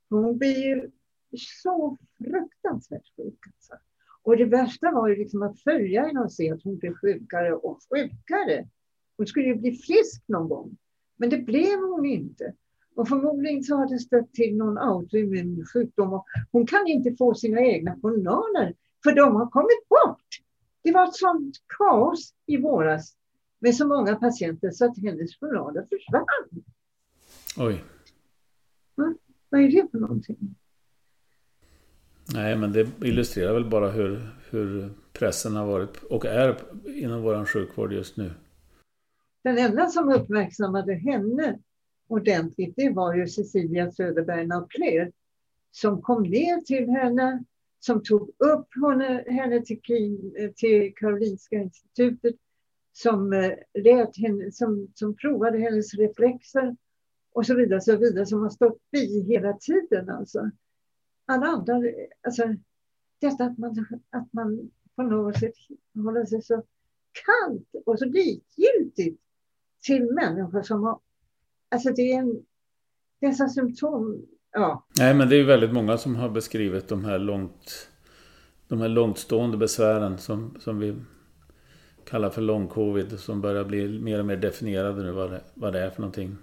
Hon 0.09 0.37
blir 0.37 0.57
ju 0.57 0.91
så 1.37 1.97
fruktansvärt 2.17 3.15
sjuk. 3.17 3.39
Alltså. 3.47 3.73
Och 4.23 4.37
det 4.37 4.45
värsta 4.45 4.91
var 4.91 5.07
ju 5.07 5.15
liksom 5.15 5.43
att 5.43 5.59
följa 5.59 6.05
henne 6.05 6.19
och 6.19 6.31
se 6.31 6.51
att 6.51 6.63
hon 6.63 6.77
blev 6.77 6.93
sjukare 6.93 7.53
och 7.53 7.79
sjukare. 7.89 8.67
Hon 9.17 9.27
skulle 9.27 9.47
ju 9.47 9.55
bli 9.55 9.71
frisk 9.71 10.23
någon 10.27 10.49
gång. 10.49 10.77
Men 11.17 11.29
det 11.29 11.37
blev 11.37 11.79
hon 11.79 12.05
inte. 12.05 12.53
Och 12.95 13.07
förmodligen 13.07 13.63
så 13.63 13.75
har 13.75 13.89
det 13.89 13.99
stött 13.99 14.33
till 14.33 14.57
någon 14.57 14.77
autoimmun 14.77 15.65
sjukdom. 15.73 16.13
Och 16.13 16.25
hon 16.51 16.67
kan 16.67 16.87
inte 16.87 17.15
få 17.15 17.33
sina 17.33 17.61
egna 17.61 17.95
journaler 18.01 18.73
för 19.03 19.15
de 19.15 19.35
har 19.35 19.49
kommit 19.49 19.89
bort. 19.89 20.27
Det 20.83 20.91
var 20.91 21.03
ett 21.07 21.15
sånt 21.15 21.55
kaos 21.77 22.33
i 22.45 22.57
våras 22.57 23.15
med 23.59 23.75
så 23.75 23.87
många 23.87 24.15
patienter 24.15 24.71
så 24.71 24.85
att 24.85 24.97
hennes 24.97 25.39
journaler 25.39 25.85
försvann. 25.89 26.63
Oj. 27.57 27.83
Va? 28.95 29.13
Vad 29.49 29.61
är 29.61 29.71
det 29.71 29.87
för 29.91 29.97
någonting? 29.97 30.55
Nej, 32.33 32.55
men 32.55 32.71
det 32.71 32.87
illustrerar 33.01 33.53
väl 33.53 33.69
bara 33.69 33.91
hur, 33.91 34.29
hur 34.49 34.89
pressen 35.13 35.55
har 35.55 35.65
varit 35.65 36.03
och 36.03 36.25
är 36.25 36.57
inom 36.85 37.21
vår 37.21 37.45
sjukvård 37.45 37.93
just 37.93 38.17
nu. 38.17 38.31
Den 39.45 39.57
enda 39.57 39.87
som 39.87 40.09
uppmärksammade 40.09 40.93
henne 40.93 41.59
ordentligt, 42.07 42.73
det 42.75 42.89
var 42.89 43.15
ju 43.15 43.27
Cecilia 43.27 43.91
Söderberg-Naupler. 43.91 45.11
som 45.71 46.01
kom 46.01 46.23
ner 46.23 46.61
till 46.61 46.89
henne 46.89 47.43
som 47.79 48.03
tog 48.03 48.29
upp 48.37 48.67
henne, 48.81 49.23
henne 49.27 49.61
till, 49.65 50.51
till 50.55 50.93
Karolinska 50.95 51.55
institutet, 51.55 52.35
som, 52.93 53.33
eh, 53.33 53.51
lät 53.73 54.17
henne, 54.17 54.51
som, 54.51 54.87
som 54.95 55.15
provade 55.15 55.57
hennes 55.57 55.93
reflexer 55.93 56.75
och 57.31 57.45
så 57.45 57.55
vidare, 57.55 57.81
så 57.81 57.97
vidare 57.97 58.25
som 58.25 58.41
har 58.41 58.49
stått 58.49 58.91
bi 58.91 59.21
hela 59.21 59.53
tiden. 59.53 60.09
Alltså. 60.09 60.51
Alla 61.25 61.45
andra, 61.45 61.81
alltså, 62.21 62.43
detta 63.21 63.43
att 63.43 63.57
man, 63.57 63.85
att 64.09 64.33
man 64.33 64.71
på 64.95 65.03
något 65.03 65.39
sätt 65.39 65.53
håller 65.95 66.25
sig 66.25 66.41
så 66.41 66.63
kallt 67.25 67.85
och 67.85 67.99
så 67.99 68.05
likgiltigt 68.05 69.24
till 69.85 70.13
människor 70.13 70.61
som 70.61 70.83
har... 70.83 70.99
Alltså 71.71 71.89
det 71.89 72.11
är 72.11 72.19
en, 72.19 72.45
dessa 73.21 73.49
symptom 73.49 74.25
Ja. 74.55 74.85
Nej, 74.99 75.13
men 75.13 75.29
det 75.29 75.35
är 75.35 75.37
ju 75.37 75.43
väldigt 75.43 75.73
många 75.73 75.97
som 75.97 76.15
har 76.15 76.29
beskrivit 76.29 76.87
de 76.87 77.05
här 77.05 77.19
långt... 77.19 77.89
De 78.67 78.81
här 78.81 78.87
långtstående 78.87 79.57
besvären 79.57 80.17
som, 80.17 80.57
som 80.59 80.79
vi 80.79 80.95
kallar 82.05 82.29
för 82.29 82.41
lång-covid. 82.41 83.19
Som 83.19 83.41
börjar 83.41 83.63
bli 83.63 83.99
mer 83.99 84.19
och 84.19 84.25
mer 84.25 84.35
definierade 84.35 85.03
nu 85.03 85.11
vad 85.11 85.31
det, 85.31 85.41
vad 85.53 85.73
det 85.73 85.79
är 85.79 85.89
för 85.89 86.01
någonting. 86.01 86.37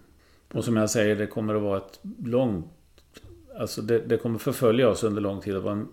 Och 0.52 0.64
som 0.64 0.76
jag 0.76 0.90
säger, 0.90 1.16
det 1.16 1.26
kommer 1.26 1.55
att 1.55 1.62
vara 1.62 1.78
ett 1.78 2.00
långt... 2.24 2.66
Alltså 3.59 3.83
det, 3.83 3.98
det 3.98 4.16
kommer 4.16 4.38
förfölja 4.38 4.88
oss 4.88 5.05
under 5.05 5.22
lång 5.22 5.40
tid. 5.40 5.55
Det 5.55 5.61
vara 5.61 5.87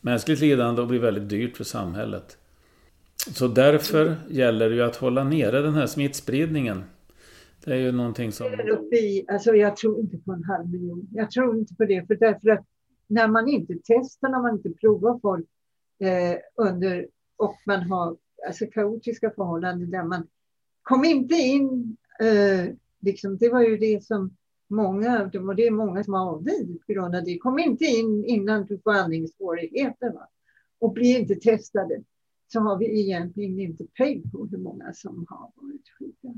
mänskligt 0.00 0.40
lidande 0.40 0.82
och 0.82 0.88
bli 0.88 0.98
väldigt 0.98 1.28
dyrt 1.28 1.56
för 1.56 1.64
samhället. 1.64 2.38
Så 3.32 3.48
därför 3.48 4.16
gäller 4.28 4.70
det 4.70 4.76
ju 4.76 4.82
att 4.82 4.96
hålla 4.96 5.24
nere 5.24 5.62
den 5.62 5.74
här 5.74 5.86
smittspridningen. 5.86 6.84
Det 7.64 7.72
är 7.72 7.76
ju 7.76 7.92
någonting 7.92 8.32
som... 8.32 8.46
Uppe 8.46 8.96
i, 8.96 9.26
alltså 9.28 9.54
jag 9.54 9.76
tror 9.76 10.00
inte 10.00 10.18
på 10.18 10.32
en 10.32 10.44
halv 10.44 10.68
miljon. 10.68 11.08
Jag 11.12 11.30
tror 11.30 11.58
inte 11.58 11.74
på 11.74 11.84
det. 11.84 12.06
För 12.06 12.14
därför 12.14 12.48
att 12.48 12.64
när 13.06 13.28
man 13.28 13.48
inte 13.48 13.74
testar, 13.84 14.28
när 14.28 14.42
man 14.42 14.54
inte 14.54 14.70
provar 14.70 15.18
folk 15.22 15.46
eh, 16.00 16.66
under 16.66 17.06
och 17.36 17.56
man 17.66 17.82
har 17.82 18.16
alltså, 18.46 18.66
kaotiska 18.66 19.30
förhållanden 19.30 19.90
där 19.90 20.04
man 20.04 20.26
kom 20.82 21.04
inte 21.04 21.34
in. 21.34 21.96
Eh, 22.20 22.74
liksom, 23.00 23.38
det 23.38 23.48
var 23.48 23.62
ju 23.62 23.76
det 23.76 24.04
som 24.04 24.36
många, 24.68 25.24
det 25.24 25.38
var 25.38 25.54
det 25.54 25.70
många 25.70 26.04
som 26.04 26.14
har 26.14 26.30
avlidit 26.30 26.86
på 26.86 26.92
grund 26.92 27.14
av 27.14 27.24
det. 27.24 27.38
Kom 27.38 27.58
inte 27.58 27.84
in 27.84 28.24
innan 28.24 28.66
du 28.66 28.78
får 28.78 28.92
andningssvårigheter. 28.92 30.10
Va? 30.10 30.28
Och 30.78 30.92
bli 30.92 31.18
inte 31.18 31.34
testade. 31.34 32.02
Så 32.48 32.60
har 32.60 32.78
vi 32.78 33.00
egentligen 33.00 33.60
inte 33.60 33.84
pejl 33.84 34.22
på 34.32 34.46
hur 34.50 34.58
många 34.58 34.92
som 34.92 35.26
har 35.28 35.50
varit 35.54 35.88
sjuka. 35.98 36.34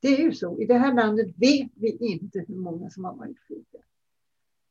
Det 0.00 0.08
är 0.08 0.22
ju 0.22 0.32
så. 0.32 0.60
I 0.60 0.66
det 0.66 0.78
här 0.78 0.94
landet 0.94 1.26
vet 1.36 1.70
vi 1.74 1.96
inte 2.00 2.44
hur 2.48 2.56
många 2.56 2.90
som 2.90 3.04
har 3.04 3.14
varit 3.14 3.38
sjuka. 3.48 3.78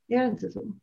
Är 0.07 0.19
det 0.19 0.31
inte 0.31 0.51
så? 0.51 0.73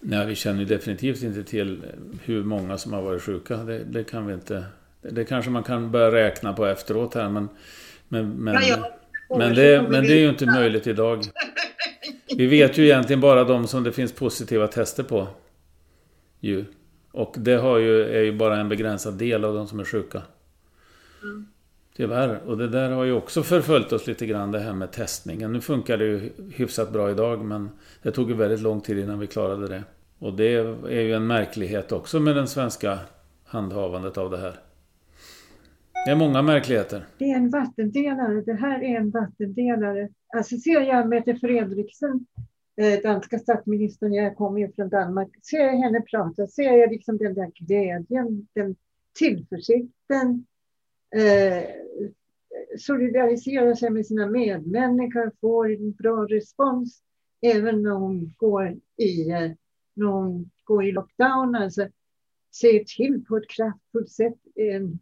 Nej, 0.00 0.26
vi 0.26 0.34
känner 0.34 0.64
definitivt 0.64 1.22
inte 1.22 1.44
till 1.44 1.84
hur 2.22 2.44
många 2.44 2.78
som 2.78 2.92
har 2.92 3.02
varit 3.02 3.22
sjuka. 3.22 3.56
Det, 3.56 3.84
det 3.84 4.04
kan 4.04 4.26
vi 4.26 4.34
inte. 4.34 4.64
Det 5.02 5.24
kanske 5.24 5.50
man 5.50 5.62
kan 5.62 5.90
börja 5.90 6.12
räkna 6.12 6.52
på 6.52 6.66
efteråt 6.66 7.14
här, 7.14 7.30
men... 7.30 7.48
Men, 8.08 8.30
men, 8.30 8.54
ja, 8.54 8.98
men, 9.38 9.54
det, 9.54 9.82
men 9.90 10.04
det 10.04 10.12
är 10.12 10.18
ju 10.18 10.28
inte 10.28 10.46
möjligt 10.46 10.86
idag. 10.86 11.20
Vi 12.36 12.46
vet 12.46 12.78
ju 12.78 12.84
egentligen 12.84 13.20
bara 13.20 13.44
de 13.44 13.66
som 13.66 13.84
det 13.84 13.92
finns 13.92 14.12
positiva 14.12 14.66
tester 14.66 15.02
på. 15.02 15.28
Ju. 16.40 16.64
Och 17.14 17.34
det 17.38 17.54
har 17.54 17.78
ju, 17.78 18.02
är 18.02 18.22
ju 18.22 18.36
bara 18.36 18.56
en 18.56 18.68
begränsad 18.68 19.14
del 19.14 19.44
av 19.44 19.54
de 19.54 19.66
som 19.66 19.80
är 19.80 19.84
sjuka. 19.84 20.22
Mm. 21.22 21.46
Tyvärr. 21.96 22.40
Och 22.46 22.58
det 22.58 22.68
där 22.68 22.90
har 22.90 23.04
ju 23.04 23.12
också 23.12 23.42
förföljt 23.42 23.92
oss 23.92 24.06
lite 24.06 24.26
grann 24.26 24.52
det 24.52 24.58
här 24.58 24.72
med 24.72 24.92
testningen. 24.92 25.52
Nu 25.52 25.60
funkar 25.60 25.96
det 25.96 26.04
ju 26.04 26.30
hyfsat 26.52 26.92
bra 26.92 27.10
idag 27.10 27.44
men 27.44 27.70
det 28.02 28.10
tog 28.10 28.30
ju 28.30 28.36
väldigt 28.36 28.60
lång 28.60 28.80
tid 28.80 28.98
innan 28.98 29.18
vi 29.18 29.26
klarade 29.26 29.68
det. 29.68 29.82
Och 30.18 30.32
det 30.32 30.54
är 30.88 31.00
ju 31.00 31.14
en 31.14 31.26
märklighet 31.26 31.92
också 31.92 32.20
med 32.20 32.36
den 32.36 32.48
svenska 32.48 32.98
handhavandet 33.44 34.18
av 34.18 34.30
det 34.30 34.38
här. 34.38 34.54
Det 36.06 36.10
är 36.10 36.16
många 36.16 36.42
märkligheter. 36.42 37.06
Det 37.18 37.24
är 37.24 37.36
en 37.36 37.50
vattendelare. 37.50 38.40
Det 38.40 38.54
här 38.54 38.82
är 38.82 38.96
en 38.96 39.10
vattendelare. 39.10 40.08
Alltså 40.36 40.56
ser 40.56 40.80
jag 40.80 41.08
Mette 41.08 41.36
Fredriksen, 41.36 42.26
eh, 42.36 42.44
Eh, 42.76 43.00
danska 43.02 43.38
statsministern, 43.38 44.14
jag 44.14 44.36
kommer 44.36 44.60
ju 44.60 44.72
från 44.72 44.88
Danmark, 44.88 45.28
ser 45.42 45.58
jag 45.58 45.72
henne 45.72 46.00
prata, 46.00 46.46
ser 46.46 46.72
jag 46.72 46.90
liksom 46.90 47.18
den 47.18 47.34
där 47.34 47.50
glädjen, 47.54 48.46
den 48.52 48.76
tillförsikten, 49.18 50.46
eh, 51.16 51.64
solidarisera 52.78 53.76
sig 53.76 53.90
med 53.90 54.06
sina 54.06 54.26
medmänniskor, 54.26 55.32
får 55.40 55.72
en 55.72 55.92
bra 55.92 56.26
respons 56.26 57.02
även 57.40 57.82
när 57.82 57.90
hon 57.90 58.34
går 58.36 58.76
i, 58.96 59.30
eh, 59.30 59.50
när 59.94 60.06
hon 60.06 60.50
går 60.64 60.84
i 60.84 60.92
lockdown. 60.92 61.54
Alltså, 61.54 61.88
ser 62.60 62.84
till 62.84 63.24
på 63.28 63.36
ett 63.36 63.48
kraftfullt 63.48 64.10
sätt. 64.10 64.38
En 64.54 64.98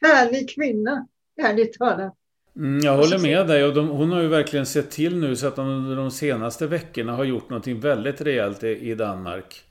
härlig 0.00 0.50
kvinna, 0.50 1.08
ärligt 1.42 1.72
talat. 1.72 2.14
Mm, 2.56 2.80
jag 2.80 2.96
håller 2.96 3.18
med 3.18 3.46
dig 3.46 3.64
och 3.64 3.74
de, 3.74 3.88
hon 3.88 4.12
har 4.12 4.22
ju 4.22 4.28
verkligen 4.28 4.66
sett 4.66 4.90
till 4.90 5.16
nu 5.16 5.36
så 5.36 5.46
att 5.46 5.56
de 5.56 5.68
under 5.68 5.96
de 5.96 6.10
senaste 6.10 6.66
veckorna 6.66 7.12
har 7.12 7.24
gjort 7.24 7.50
någonting 7.50 7.80
väldigt 7.80 8.20
rejält 8.20 8.64
i, 8.64 8.90
i 8.90 8.94
Danmark. 8.94 9.62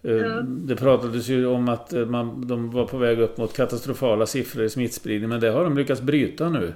Ja. 0.00 0.40
Det 0.42 0.76
pratades 0.76 1.28
ju 1.28 1.46
om 1.46 1.68
att 1.68 1.92
eh, 1.92 2.06
man, 2.06 2.48
de 2.48 2.70
var 2.70 2.84
på 2.84 2.96
väg 2.96 3.20
upp 3.20 3.36
mot 3.36 3.56
katastrofala 3.56 4.26
siffror 4.26 4.64
i 4.64 4.70
smittspridning 4.70 5.28
men 5.28 5.40
det 5.40 5.50
har 5.50 5.64
de 5.64 5.78
lyckats 5.78 6.00
bryta 6.00 6.48
nu. 6.48 6.72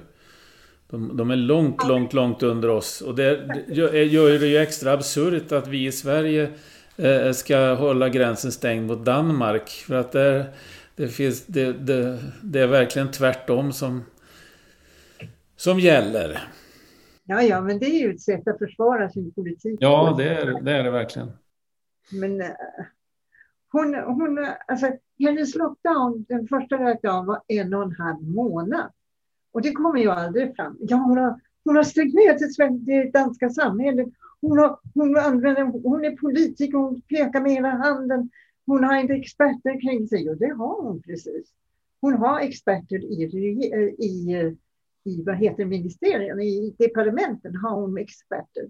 De, 0.89 1.17
de 1.17 1.31
är 1.31 1.35
långt, 1.35 1.87
långt, 1.87 2.13
långt 2.13 2.43
under 2.43 2.69
oss. 2.69 3.01
Och 3.01 3.15
det 3.15 3.39
gör 3.71 4.39
det 4.39 4.47
ju 4.47 4.57
extra 4.57 4.93
absurt 4.93 5.51
att 5.51 5.67
vi 5.67 5.85
i 5.85 5.91
Sverige 5.91 6.51
eh, 6.97 7.31
ska 7.31 7.73
hålla 7.73 8.09
gränsen 8.09 8.51
stängd 8.51 8.87
mot 8.87 9.05
Danmark. 9.05 9.69
För 9.69 9.95
att 9.95 10.11
det, 10.11 10.45
det, 10.95 11.07
finns, 11.07 11.45
det, 11.45 11.73
det, 11.73 12.19
det 12.41 12.59
är 12.59 12.67
verkligen 12.67 13.11
tvärtom 13.11 13.73
som, 13.73 14.03
som 15.61 15.79
gäller. 15.79 16.43
Ja, 17.23 17.41
ja, 17.41 17.61
men 17.61 17.79
det 17.79 17.85
är 17.85 17.99
ju 17.99 18.13
ett 18.13 18.21
sätt 18.21 18.47
att 18.47 18.57
försvara 18.57 19.09
sin 19.09 19.33
politik. 19.33 19.77
Ja, 19.81 20.15
det 20.17 20.29
är 20.29 20.61
det, 20.61 20.71
är 20.71 20.83
det 20.83 20.91
verkligen. 20.91 21.31
Men 22.11 22.41
eh, 22.41 22.47
hon, 23.71 23.95
hon, 23.95 24.47
alltså, 24.67 24.91
hennes 25.19 25.55
lockdown, 25.55 26.25
den 26.29 26.47
första 26.47 26.77
lockdown 26.77 27.25
var 27.25 27.41
en 27.47 27.73
och 27.73 27.83
en 27.83 27.91
halv 27.91 28.23
månad. 28.23 28.91
Och 29.51 29.61
det 29.61 29.71
kommer 29.71 29.99
ju 29.99 30.09
aldrig 30.09 30.55
fram. 30.55 30.77
Ja, 30.79 30.97
hon 30.97 31.17
har, 31.17 31.39
hon 31.63 31.75
har 31.75 31.83
stängt 31.83 32.13
ner 32.13 32.33
till 32.33 32.85
det 32.85 33.11
danska 33.11 33.49
samhället. 33.49 34.07
Hon, 34.41 34.57
har, 34.57 34.79
hon, 34.93 35.17
använder, 35.17 35.63
hon 35.63 36.05
är 36.05 36.17
politiker, 36.17 36.77
hon 36.77 37.01
pekar 37.01 37.41
med 37.41 37.51
hela 37.51 37.69
handen. 37.69 38.29
Hon 38.65 38.83
har 38.83 38.95
inte 38.95 39.13
experter 39.13 39.81
kring 39.81 40.07
sig 40.07 40.29
och 40.29 40.37
det 40.37 40.53
har 40.53 40.81
hon 40.81 41.01
precis. 41.01 41.49
Hon 42.01 42.13
har 42.13 42.39
experter 42.39 43.03
i, 43.05 43.23
i, 43.99 44.55
i 45.03 45.23
vad 45.25 45.35
heter 45.35 45.65
ministerien, 45.65 46.41
i 46.41 46.75
departementen 46.77 47.55
har 47.55 47.81
hon 47.81 47.97
experter. 47.97 48.63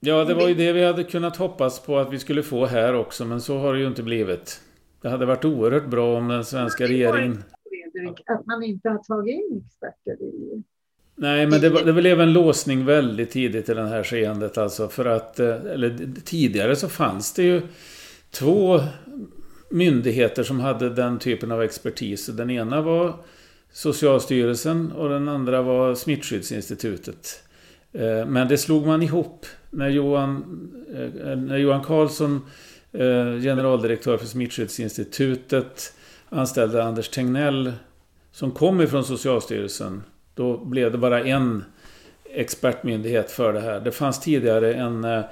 Ja, 0.00 0.24
det 0.24 0.34
var 0.34 0.48
ju 0.48 0.54
det 0.54 0.72
vi 0.72 0.84
hade 0.84 1.04
kunnat 1.04 1.36
hoppas 1.36 1.80
på 1.80 1.98
att 1.98 2.12
vi 2.12 2.18
skulle 2.18 2.42
få 2.42 2.66
här 2.66 2.94
också, 2.94 3.24
men 3.24 3.40
så 3.40 3.58
har 3.58 3.74
det 3.74 3.80
ju 3.80 3.86
inte 3.86 4.02
blivit. 4.02 4.60
Det 5.02 5.08
hade 5.08 5.26
varit 5.26 5.44
oerhört 5.44 5.86
bra 5.86 6.18
om 6.18 6.28
den 6.28 6.44
svenska 6.44 6.84
regeringen... 6.84 7.44
Fredrik, 7.92 8.22
att 8.26 8.46
man 8.46 8.62
inte 8.62 8.88
har 8.88 8.98
tagit 8.98 9.34
in 9.34 9.64
experter 9.66 10.24
i... 10.24 10.62
Nej, 11.16 11.46
men 11.46 11.60
det, 11.60 11.70
var, 11.70 11.82
det 11.82 11.92
blev 11.92 12.20
en 12.20 12.32
låsning 12.32 12.84
väldigt 12.84 13.30
tidigt 13.30 13.68
i 13.68 13.74
det 13.74 13.86
här 13.86 14.04
skeendet 14.04 14.58
alltså. 14.58 14.88
För 14.88 15.04
att, 15.04 15.40
eh, 15.40 15.48
eller 15.48 16.14
tidigare 16.24 16.76
så 16.76 16.88
fanns 16.88 17.34
det 17.34 17.42
ju 17.42 17.62
två 18.30 18.80
myndigheter 19.70 20.42
som 20.42 20.60
hade 20.60 20.90
den 20.90 21.18
typen 21.18 21.52
av 21.52 21.62
expertis. 21.62 22.26
Den 22.26 22.50
ena 22.50 22.80
var 22.80 23.14
Socialstyrelsen 23.72 24.92
och 24.92 25.08
den 25.08 25.28
andra 25.28 25.62
var 25.62 25.94
Smittskyddsinstitutet. 25.94 27.42
Eh, 27.92 28.26
men 28.26 28.48
det 28.48 28.58
slog 28.58 28.86
man 28.86 29.02
ihop 29.02 29.46
när 29.70 29.88
Johan, 29.88 30.44
eh, 30.94 31.30
eh, 31.30 31.38
när 31.38 31.58
Johan 31.58 31.84
Karlsson, 31.84 32.40
generaldirektör 33.42 34.16
för 34.16 34.26
Smittskyddsinstitutet, 34.26 35.94
anställde 36.28 36.84
Anders 36.84 37.08
Tegnell 37.08 37.72
som 38.32 38.50
kom 38.50 38.80
ifrån 38.80 39.04
Socialstyrelsen. 39.04 40.02
Då 40.34 40.64
blev 40.64 40.92
det 40.92 40.98
bara 40.98 41.24
en 41.24 41.64
expertmyndighet 42.24 43.30
för 43.30 43.52
det 43.52 43.60
här. 43.60 43.80
Det 43.80 43.92
fanns 43.92 44.20
tidigare 44.20 44.74
en, 44.74 45.04
eh, 45.04 45.24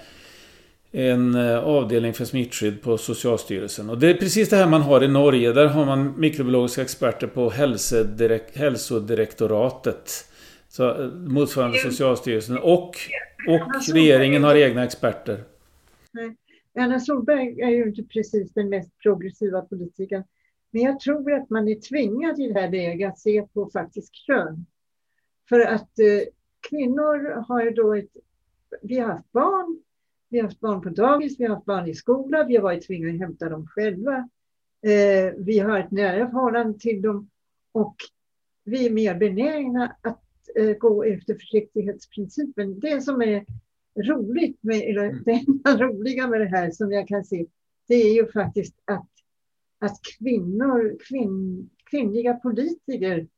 en 0.92 1.34
eh, 1.34 1.58
avdelning 1.58 2.12
för 2.14 2.24
smittskydd 2.24 2.82
på 2.82 2.98
Socialstyrelsen. 2.98 3.90
Och 3.90 3.98
det 3.98 4.10
är 4.10 4.14
precis 4.14 4.48
det 4.48 4.56
här 4.56 4.66
man 4.66 4.82
har 4.82 5.04
i 5.04 5.08
Norge. 5.08 5.52
Där 5.52 5.66
har 5.66 5.86
man 5.86 6.20
mikrobiologiska 6.20 6.82
experter 6.82 7.26
på 7.26 7.50
hälsodirek- 7.50 8.58
hälsodirektoratet. 8.58 10.10
Så, 10.68 11.02
eh, 11.02 11.06
motsvarande 11.12 11.78
Socialstyrelsen. 11.78 12.58
Och, 12.58 12.96
och 13.48 13.92
regeringen 13.94 14.44
har 14.44 14.54
egna 14.56 14.84
experter. 14.84 15.44
Anna 16.78 17.00
Solberg 17.00 17.60
är 17.60 17.70
ju 17.70 17.88
inte 17.88 18.02
precis 18.02 18.52
den 18.52 18.68
mest 18.68 18.98
progressiva 18.98 19.62
politikern. 19.62 20.24
Men 20.70 20.82
jag 20.82 21.00
tror 21.00 21.32
att 21.32 21.50
man 21.50 21.68
är 21.68 21.80
tvingad 21.80 22.38
i 22.40 22.52
det 22.52 22.60
här 22.60 22.70
läget 22.70 23.12
att 23.12 23.18
se 23.18 23.42
på 23.42 23.70
faktiskt 23.72 24.14
kön. 24.14 24.66
För 25.48 25.60
att 25.60 25.98
eh, 25.98 26.20
kvinnor 26.70 27.44
har 27.48 27.64
ju 27.64 27.70
då 27.70 27.94
ett... 27.94 28.10
Vi 28.82 28.98
har 28.98 29.08
haft 29.08 29.32
barn, 29.32 29.78
vi 30.30 30.38
har 30.38 30.44
haft 30.44 30.60
barn 30.60 30.82
på 30.82 30.88
dagis, 30.88 31.40
vi 31.40 31.44
har 31.44 31.54
haft 31.54 31.66
barn 31.66 31.88
i 31.88 31.94
skola, 31.94 32.44
vi 32.44 32.56
har 32.56 32.62
varit 32.62 32.86
tvingade 32.86 33.14
att 33.14 33.20
hämta 33.20 33.48
dem 33.48 33.66
själva. 33.66 34.28
Eh, 34.82 35.34
vi 35.36 35.58
har 35.58 35.78
ett 35.78 35.90
nära 35.90 36.30
förhållande 36.30 36.78
till 36.78 37.02
dem 37.02 37.30
och 37.72 37.96
vi 38.64 38.86
är 38.86 38.90
mer 38.90 39.14
benägna 39.14 39.96
att 40.00 40.24
eh, 40.56 40.76
gå 40.76 41.04
efter 41.04 41.34
försiktighetsprincipen. 41.34 42.80
Det 42.80 43.00
som 43.00 43.22
är 43.22 43.44
roligt 43.96 44.58
med, 44.62 44.80
eller 44.80 45.12
det 45.24 45.32
enda 45.32 45.84
roliga 45.84 46.28
med 46.28 46.40
det 46.40 46.48
här 46.48 46.70
som 46.70 46.92
jag 46.92 47.08
kan 47.08 47.24
se, 47.24 47.46
det 47.88 47.94
är 47.94 48.14
ju 48.14 48.32
faktiskt 48.32 48.74
att, 48.84 49.08
att 49.78 49.98
kvinnor, 50.18 50.96
kvinn, 51.08 51.70
kvinnliga 51.90 52.34
politiker 52.34 53.28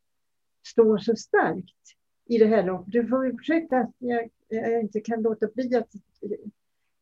står 0.67 0.99
så 0.99 1.17
starkt 1.17 1.97
i 2.29 2.39
det 2.39 2.47
här. 2.47 2.85
Du 2.87 3.07
får 3.07 3.27
ursäkta 3.27 3.77
att 3.77 3.95
jag, 3.99 4.31
jag 4.49 4.81
inte 4.81 5.01
kan 5.01 5.23
låta 5.23 5.47
bli 5.47 5.77
att 5.77 5.91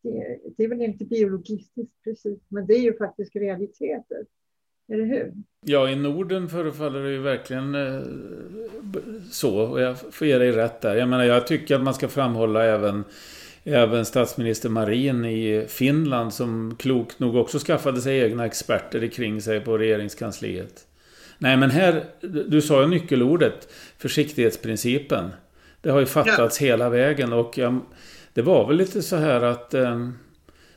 det, 0.03 0.39
det 0.57 0.65
är 0.65 0.69
väl 0.69 0.83
inte 0.83 1.05
biologistiskt 1.05 2.03
precis, 2.05 2.39
men 2.49 2.67
det 2.67 2.75
är 2.75 2.83
ju 2.83 2.97
faktiskt 2.97 3.37
realiteter. 3.37 4.27
Eller 4.93 5.05
hur? 5.05 5.33
Ja, 5.67 5.91
i 5.91 5.97
Norden 5.97 6.49
förefaller 6.49 7.03
det 7.03 7.11
ju 7.11 7.19
verkligen 7.19 7.75
eh, 7.75 8.03
så. 9.31 9.61
Och 9.61 9.81
jag 9.81 10.15
får 10.15 10.27
ge 10.27 10.39
dig 10.39 10.53
rätt 10.53 10.81
där. 10.81 10.97
Jag 10.97 11.09
menar, 11.09 11.25
jag 11.25 11.47
tycker 11.47 11.75
att 11.75 11.83
man 11.83 11.95
ska 11.95 12.09
framhålla 12.09 12.65
även, 12.65 13.05
även 13.65 14.05
statsminister 14.05 14.69
Marin 14.69 15.25
i 15.25 15.65
Finland 15.69 16.35
som 16.35 16.77
klokt 16.79 17.19
nog 17.19 17.37
också 17.37 17.59
skaffade 17.59 18.01
sig 18.01 18.19
egna 18.19 18.47
experter 18.47 19.07
kring 19.07 19.43
sig 19.43 19.61
på 19.61 19.79
regeringskansliet. 19.79 20.87
Nej, 21.39 21.57
men 21.57 21.71
här, 21.71 22.05
du 22.49 22.63
sa 22.63 22.83
ju 22.83 22.89
nyckelordet, 22.89 23.69
försiktighetsprincipen. 23.99 25.31
Det 25.81 25.91
har 25.91 26.01
ju 26.01 26.07
fattats 26.07 26.59
hela 26.59 26.91
vägen 26.91 27.33
och 27.33 27.59
jag, 27.59 27.81
det 28.35 28.43
var 28.43 28.67
väl 28.69 28.77
lite 28.77 29.03
så 29.03 29.17
här 29.17 29.43
att 29.43 29.75
eh, 29.75 30.09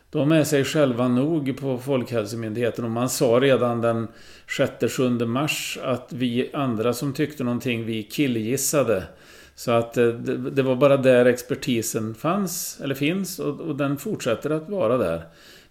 de 0.10 0.32
är 0.32 0.44
sig 0.44 0.64
själva 0.64 1.08
nog 1.08 1.58
på 1.58 1.78
Folkhälsomyndigheten 1.78 2.86
och 2.86 2.92
man 2.92 3.10
sa 3.10 3.40
redan 3.40 3.82
den 3.82 4.08
6-7 4.48 5.26
mars 5.26 5.80
att 5.84 6.14
vi 6.14 6.50
andra 6.54 6.94
som 6.94 7.14
tyckte 7.14 7.44
någonting, 7.44 7.86
vi 7.86 8.04
killgissade. 8.04 9.04
Så 9.56 9.72
att 9.72 9.98
eh, 9.98 10.08
det, 10.08 10.50
det 10.50 10.64
var 10.64 10.76
bara 10.76 10.98
där 10.98 11.26
expertisen 11.26 12.16
fanns, 12.16 12.80
eller 12.84 12.96
finns, 12.96 13.40
och, 13.40 13.60
och 13.60 13.76
den 13.76 13.98
fortsätter 13.98 14.50
att 14.50 14.70
vara 14.70 14.98
där. 14.98 15.24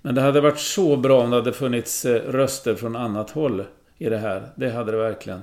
Men 0.02 0.14
det 0.14 0.20
hade 0.20 0.40
varit 0.40 0.58
så 0.58 0.96
bra 0.96 1.22
om 1.22 1.30
det 1.30 1.36
hade 1.36 1.52
funnits 1.52 2.04
eh, 2.04 2.32
röster 2.32 2.74
från 2.74 2.96
annat 2.96 3.30
håll 3.30 3.64
i 3.98 4.08
det 4.08 4.18
här. 4.18 4.52
Det 4.56 4.70
hade 4.70 4.92
det 4.92 4.98
verkligen. 4.98 5.40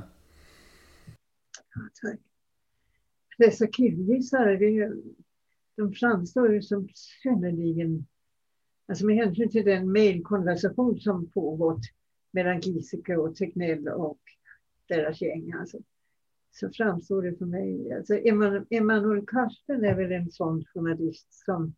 Ja, 1.75 1.81
tack. 2.01 2.19
Dessa 3.37 3.67
killgissare, 3.67 4.57
det- 4.57 4.93
de 5.79 5.93
framstår 5.93 6.53
ju 6.53 6.61
som 6.61 6.87
synnerligen, 7.23 8.05
alltså 8.87 9.05
med 9.05 9.15
hänsyn 9.15 9.49
till 9.49 9.65
den 9.65 9.91
mejlkonversation 9.91 10.99
som 10.99 11.29
pågått 11.31 11.81
mellan 12.31 12.59
Giesecke 12.59 13.15
och 13.15 13.35
Tegnell 13.35 13.87
och 13.87 14.19
deras 14.87 15.21
gäng, 15.21 15.53
alltså, 15.53 15.77
så 16.51 16.69
framstår 16.69 17.21
det 17.21 17.37
för 17.37 17.45
mig, 17.45 17.93
alltså 17.93 18.13
Emanuel 18.69 19.25
Karsten 19.27 19.83
är 19.83 19.95
väl 19.95 20.11
en 20.11 20.31
sån 20.31 20.65
journalist 20.65 21.27
som 21.45 21.75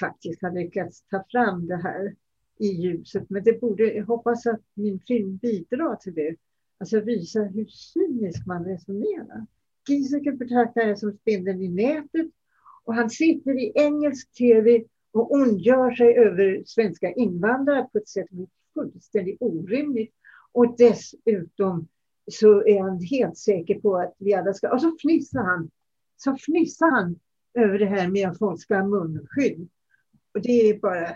faktiskt 0.00 0.42
har 0.42 0.50
lyckats 0.50 1.02
ta 1.02 1.24
fram 1.30 1.66
det 1.66 1.76
här 1.76 2.16
i 2.58 2.66
ljuset, 2.66 3.30
men 3.30 3.44
det 3.44 3.60
borde, 3.60 3.94
jag 3.94 4.06
hoppas 4.06 4.46
att 4.46 4.62
min 4.74 5.00
film 5.00 5.36
bidrar 5.36 5.96
till 5.96 6.14
det, 6.14 6.36
alltså 6.78 7.00
visa 7.00 7.42
hur 7.42 7.66
cynisk 7.66 8.46
man 8.46 8.64
resonerar. 8.64 9.46
Giesecke 9.88 10.32
betraktar 10.32 10.86
det 10.86 10.96
som 10.96 11.12
spindeln 11.12 11.62
i 11.62 11.68
nätet 11.68 12.30
och 12.84 12.94
han 12.94 13.10
sitter 13.10 13.58
i 13.58 13.72
engelsk 13.74 14.32
tv 14.32 14.84
och 15.12 15.32
ondgör 15.32 15.90
sig 15.90 16.16
över 16.16 16.62
svenska 16.66 17.12
invandrare 17.12 17.88
på 17.92 17.98
ett 17.98 18.08
sätt 18.08 18.28
som 18.28 18.40
är 18.40 18.46
fullständigt 18.74 19.36
orimligt. 19.40 20.14
Och 20.52 20.76
dessutom 20.78 21.88
så 22.32 22.66
är 22.66 22.80
han 22.80 23.00
helt 23.00 23.38
säker 23.38 23.80
på 23.80 23.96
att 23.96 24.14
vi 24.18 24.34
alla 24.34 24.54
ska... 24.54 24.72
Och 24.72 24.80
så 24.80 24.96
fnissar 25.02 25.42
han. 25.42 25.70
Så 26.16 26.36
fnissar 26.36 26.90
han 26.90 27.18
över 27.54 27.78
det 27.78 27.86
här 27.86 28.08
med 28.08 28.28
att 28.28 28.38
folk 28.38 28.60
ska 28.60 28.76
ha 28.76 28.86
munskydd. 28.86 29.68
Och 30.34 30.40
det 30.42 30.68
är 30.70 30.78
bara, 30.78 31.08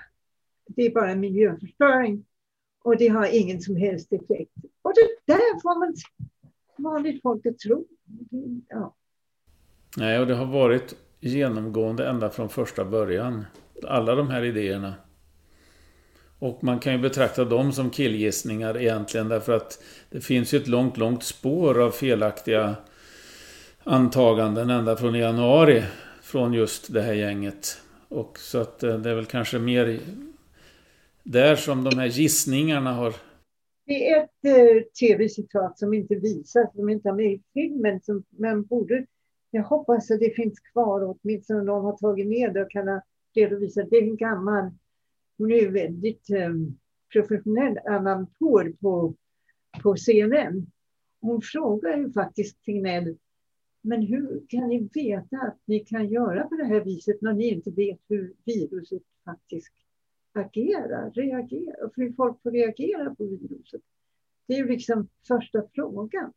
det 0.66 0.82
är 0.82 0.90
bara 0.90 1.14
miljöförstöring. 1.14 2.24
Och 2.82 2.96
det 2.96 3.08
har 3.08 3.26
ingen 3.40 3.60
som 3.60 3.76
helst 3.76 4.12
effekt. 4.12 4.52
Och 4.82 4.92
det 4.94 5.32
där 5.32 5.60
får 5.60 5.78
man 5.78 5.94
vanligt 6.76 7.22
folk 7.22 7.46
att 7.46 7.58
tro. 7.58 7.86
Ja. 8.68 8.94
Nej, 9.96 10.20
och 10.20 10.26
det 10.26 10.34
har 10.34 10.46
varit 10.46 10.94
genomgående 11.20 12.08
ända 12.08 12.30
från 12.30 12.48
första 12.48 12.84
början. 12.84 13.44
Alla 13.86 14.14
de 14.14 14.30
här 14.30 14.44
idéerna. 14.44 14.94
Och 16.38 16.64
man 16.64 16.78
kan 16.78 16.92
ju 16.92 16.98
betrakta 16.98 17.44
dem 17.44 17.72
som 17.72 17.90
killgissningar 17.90 18.80
egentligen 18.80 19.28
därför 19.28 19.56
att 19.56 19.82
det 20.10 20.20
finns 20.20 20.54
ju 20.54 20.58
ett 20.58 20.68
långt, 20.68 20.96
långt 20.96 21.22
spår 21.22 21.82
av 21.82 21.90
felaktiga 21.90 22.76
antaganden 23.82 24.70
ända 24.70 24.96
från 24.96 25.14
januari 25.14 25.82
från 26.22 26.52
just 26.52 26.92
det 26.92 27.02
här 27.02 27.14
gänget. 27.14 27.78
Och 28.08 28.38
så 28.38 28.58
att 28.58 28.82
eh, 28.82 28.98
det 28.98 29.10
är 29.10 29.14
väl 29.14 29.26
kanske 29.26 29.58
mer 29.58 30.00
där 31.22 31.56
som 31.56 31.84
de 31.84 31.98
här 31.98 32.06
gissningarna 32.06 32.92
har... 32.92 33.14
Det 33.86 34.08
är 34.08 34.24
ett 34.24 34.44
eh, 34.44 34.82
tv-citat 35.00 35.78
som 35.78 35.94
inte 35.94 36.14
visas, 36.14 36.72
som 36.74 36.88
inte 36.88 37.08
har 37.08 37.16
med 37.16 37.32
i 37.32 37.42
filmen, 37.54 38.00
som 38.00 38.24
man 38.38 38.64
borde... 38.64 39.06
Jag 39.50 39.62
hoppas 39.62 40.10
att 40.10 40.20
det 40.20 40.34
finns 40.36 40.60
kvar, 40.60 41.16
åtminstone 41.22 41.62
någon 41.62 41.84
har 41.84 41.96
tagit 41.96 42.26
ner 42.26 42.52
det 42.52 42.62
och 42.62 42.70
kan 42.70 43.00
redovisa. 43.34 43.82
Det 43.82 43.96
är 43.96 44.02
en 44.02 44.16
gammal, 44.16 44.70
hon 45.38 45.52
är 45.52 45.70
väldigt 45.70 46.30
eh, 46.30 46.50
professionell 47.12 47.78
amator 47.86 48.72
på, 48.80 49.14
på 49.82 49.96
CNN. 49.96 50.66
Hon 51.20 51.42
frågar 51.42 51.96
ju 51.96 52.12
faktiskt 52.12 52.64
Tegnell 52.64 53.16
men 53.80 54.02
hur 54.02 54.46
kan 54.48 54.68
ni 54.68 54.88
veta 54.94 55.36
att 55.36 55.58
ni 55.64 55.80
kan 55.80 56.08
göra 56.08 56.48
på 56.48 56.54
det 56.54 56.64
här 56.64 56.80
viset 56.80 57.22
när 57.22 57.32
ni 57.32 57.48
inte 57.48 57.70
vet 57.70 57.98
hur 58.08 58.34
viruset 58.44 59.02
faktiskt 59.24 59.74
agerar, 60.32 61.10
reagerar, 61.10 61.90
hur 61.94 62.12
folk 62.12 62.42
får 62.42 62.50
reagera 62.50 63.14
på 63.14 63.24
viruset? 63.24 63.80
Det 64.46 64.54
är 64.54 64.58
ju 64.58 64.68
liksom 64.68 65.08
första 65.28 65.62
frågan. 65.74 66.32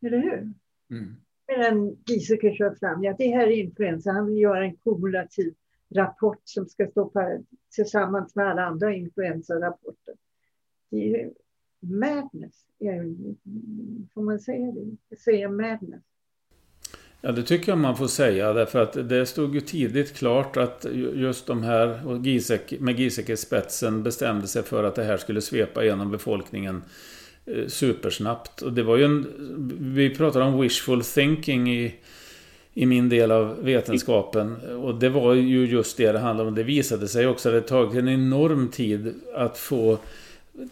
Eller 0.00 0.18
hur? 0.18 0.52
Mm. 0.90 1.16
Medan 1.48 1.96
Giesecke 2.06 2.54
kör 2.54 2.74
fram, 2.74 3.04
ja 3.04 3.14
det 3.18 3.28
här 3.28 3.46
är 3.46 3.50
influensa, 3.50 4.10
han 4.10 4.26
vill 4.26 4.38
göra 4.38 4.64
en 4.64 4.76
kumulativ 4.76 5.54
rapport 5.94 6.40
som 6.44 6.66
ska 6.66 6.86
stå 6.86 7.08
på, 7.08 7.44
tillsammans 7.74 8.34
med 8.34 8.46
alla 8.46 8.62
andra 8.62 8.94
influensarapporter. 8.94 10.14
Det 10.90 11.20
är 11.20 11.30
madness, 11.80 12.54
får 14.14 14.22
man 14.22 14.40
säga 14.40 14.72
det? 14.72 15.16
Säga 15.16 15.48
madness. 15.48 16.02
Ja, 17.20 17.32
det 17.32 17.42
tycker 17.42 17.72
jag 17.72 17.78
man 17.78 17.96
får 17.96 18.06
säga. 18.06 18.52
Därför 18.52 18.82
att 18.82 19.08
det 19.08 19.26
stod 19.26 19.54
ju 19.54 19.60
tidigt 19.60 20.12
klart 20.12 20.56
att 20.56 20.86
just 21.14 21.46
de 21.46 21.62
här, 21.62 22.06
och 22.06 22.26
Gisek, 22.26 22.80
med 22.80 22.98
Giesecke 22.98 23.36
spetsen 23.36 24.02
bestämde 24.02 24.46
sig 24.46 24.62
för 24.62 24.84
att 24.84 24.94
det 24.94 25.04
här 25.04 25.16
skulle 25.16 25.40
svepa 25.40 25.84
genom 25.84 26.10
befolkningen 26.10 26.82
supersnabbt. 27.68 28.62
Och 28.62 28.72
det 28.72 28.82
var 28.82 28.96
ju 28.96 29.04
en... 29.04 29.26
Vi 29.94 30.10
pratar 30.10 30.40
om 30.40 30.60
wishful 30.60 31.04
thinking 31.04 31.72
i, 31.72 31.94
i 32.74 32.86
min 32.86 33.08
del 33.08 33.30
av 33.30 33.64
vetenskapen. 33.64 34.56
Och 34.82 34.94
det 34.94 35.08
var 35.08 35.34
ju 35.34 35.66
just 35.66 35.96
det 35.96 36.12
det 36.12 36.18
handlade 36.18 36.48
om. 36.48 36.54
Det 36.54 36.62
visade 36.62 37.08
sig 37.08 37.26
också 37.26 37.48
att 37.48 37.54
det 37.54 37.60
tagit 37.60 37.94
en 37.94 38.08
enorm 38.08 38.68
tid 38.68 39.14
att 39.34 39.58
få 39.58 39.98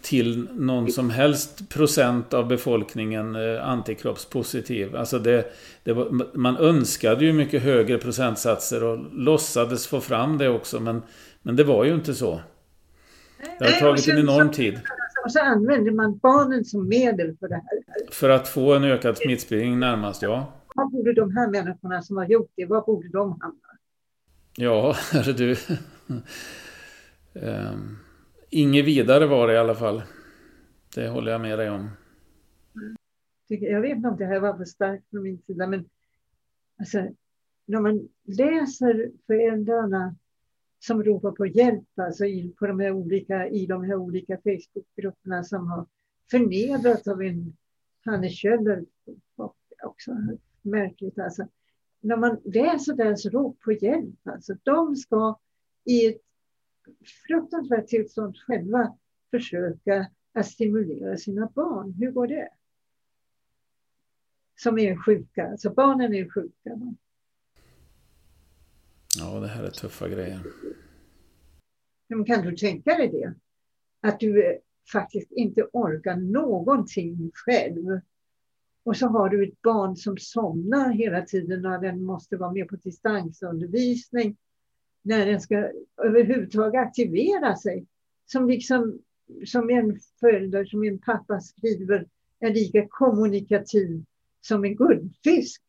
till 0.01 0.47
någon 0.51 0.91
som 0.91 1.09
helst 1.09 1.69
procent 1.69 2.33
av 2.33 2.47
befolkningen 2.47 3.35
eh, 3.35 3.69
antikroppspositiv. 3.69 4.95
Alltså 4.95 5.19
det, 5.19 5.53
det 5.83 5.93
var, 5.93 6.37
man 6.37 6.57
önskade 6.57 7.25
ju 7.25 7.33
mycket 7.33 7.63
högre 7.63 7.97
procentsatser 7.97 8.83
och 8.83 8.99
låtsades 9.13 9.87
få 9.87 10.01
fram 10.01 10.37
det 10.37 10.49
också 10.49 10.79
men, 10.79 11.01
men 11.41 11.55
det 11.55 11.63
var 11.63 11.85
ju 11.85 11.93
inte 11.93 12.13
så. 12.13 12.41
Det 13.59 13.65
har 13.65 13.79
tagit 13.79 14.07
en 14.07 14.19
enorm 14.19 14.51
tid. 14.51 14.79
Och 15.23 15.31
så 15.31 15.39
använder 15.39 15.91
man 15.91 16.17
barnen 16.17 16.65
som 16.65 16.87
medel 16.87 17.37
för 17.39 17.47
det 17.47 17.55
här. 17.55 18.11
För 18.11 18.29
att 18.29 18.47
få 18.47 18.73
en 18.73 18.83
ökad 18.83 19.17
smittspridning 19.17 19.79
närmast, 19.79 20.21
ja. 20.21 20.53
Var 20.75 20.85
borde 20.85 21.13
de 21.13 21.35
här 21.35 21.47
människorna 21.47 22.01
som 22.01 22.17
har 22.17 22.25
gjort 22.25 22.51
det, 22.55 22.65
var 22.65 22.81
borde 22.81 23.09
de 23.09 23.41
hamna? 23.41 23.59
Ja, 24.57 24.95
hörru 25.11 25.33
du. 25.37 25.55
um. 27.33 27.97
Inget 28.49 28.85
vidare 28.85 29.25
var 29.27 29.47
det 29.47 29.53
i 29.53 29.57
alla 29.57 29.75
fall. 29.75 30.01
Det 30.95 31.07
håller 31.07 31.31
jag 31.31 31.41
med 31.41 31.59
dig 31.59 31.69
om. 31.69 31.89
Jag 33.47 33.81
vet 33.81 33.97
inte 33.97 34.07
om 34.07 34.17
det 34.17 34.25
här 34.25 34.39
var 34.39 34.57
för 34.57 34.65
starkt 34.65 35.09
från 35.09 35.23
min 35.23 35.41
sida, 35.47 35.67
men 35.67 35.85
alltså, 36.79 37.07
när 37.65 37.79
man 37.79 38.09
läser 38.23 39.11
föräldrarna 39.27 40.15
som 40.85 41.03
ropar 41.03 41.31
på 41.31 41.45
hjälp, 41.45 41.99
alltså 41.99 42.25
i, 42.25 42.53
på 42.59 42.67
de 42.67 42.79
här 42.79 42.91
olika, 42.91 43.47
i 43.47 43.65
de 43.65 43.83
här 43.83 43.95
olika 43.95 44.37
Facebookgrupperna 44.37 45.43
som 45.43 45.67
har 45.67 45.85
förnedrats 46.31 47.07
av 47.07 47.21
en 47.21 47.57
Hanne 48.05 48.29
Kjöller, 48.29 48.85
också 49.83 50.17
märkligt 50.61 51.19
alltså. 51.19 51.47
När 51.99 52.17
man 52.17 52.41
läser 52.45 52.93
deras 52.93 53.25
rop 53.25 53.59
på 53.59 53.71
hjälp, 53.71 54.27
alltså 54.27 54.53
de 54.63 54.95
ska 54.95 55.39
i 55.83 56.07
ett 56.07 56.21
fruktansvärt 57.27 57.87
tillstånd 57.87 58.37
själva 58.37 58.97
försöka 59.31 60.07
att 60.33 60.45
stimulera 60.45 61.17
sina 61.17 61.49
barn. 61.55 61.93
Hur 61.93 62.11
går 62.11 62.27
det? 62.27 62.49
Som 64.55 64.79
är 64.79 64.95
sjuka, 64.95 65.51
alltså 65.51 65.69
barnen 65.69 66.13
är 66.13 66.29
sjuka. 66.29 66.95
Ja, 69.17 69.39
det 69.39 69.47
här 69.47 69.63
är 69.63 69.69
tuffa 69.69 70.09
grejer. 70.09 70.39
Men 72.07 72.25
kan 72.25 72.45
du 72.45 72.55
tänka 72.55 72.97
dig 72.97 73.09
det? 73.09 73.33
Att 74.01 74.19
du 74.19 74.45
eh, 74.45 74.57
faktiskt 74.91 75.31
inte 75.31 75.63
orkar 75.73 76.15
någonting 76.15 77.31
själv. 77.33 78.01
Och 78.83 78.97
så 78.97 79.07
har 79.07 79.29
du 79.29 79.47
ett 79.47 79.61
barn 79.61 79.95
som 79.95 80.17
somnar 80.17 80.89
hela 80.89 81.21
tiden 81.21 81.61
när 81.61 81.81
den 81.81 82.03
måste 82.03 82.37
vara 82.37 82.51
med 82.51 82.67
på 82.67 82.75
distansundervisning 82.75 84.37
när 85.01 85.25
den 85.25 85.41
ska 85.41 85.71
överhuvudtaget 86.03 86.81
aktivera 86.81 87.55
sig. 87.55 87.85
Som 88.25 88.47
liksom 88.47 88.99
som 89.45 89.69
en 89.69 89.99
förälder, 90.19 90.65
som 90.65 90.83
en 90.83 90.99
pappa 90.99 91.39
skriver, 91.39 92.07
är 92.39 92.53
lika 92.53 92.87
kommunikativ 92.89 94.05
som 94.41 94.65
en 94.65 94.75
guldfisk. 94.75 95.61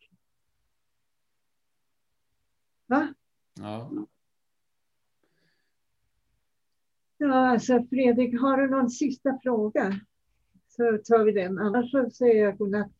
Va? 2.87 3.15
Ja. 3.55 4.07
Ja, 7.25 7.51
alltså 7.51 7.85
Fredrik, 7.91 8.41
har 8.41 8.57
du 8.57 8.71
någon 8.71 8.91
sista 8.91 9.39
fråga? 9.43 9.95
Så 10.69 10.99
tar 11.05 11.25
vi 11.25 11.33
den, 11.33 11.59
annars 11.59 11.91
så 11.91 12.11
säger 12.11 12.45
jag 12.45 12.59
godnatt. 12.59 12.91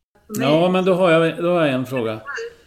Ja, 0.41 0.71
men 0.71 0.85
då 0.85 0.95
har 0.95 1.11
jag, 1.11 1.43
då 1.43 1.49
har 1.51 1.67
jag 1.67 1.75
en 1.75 1.87
fråga. 1.87 2.21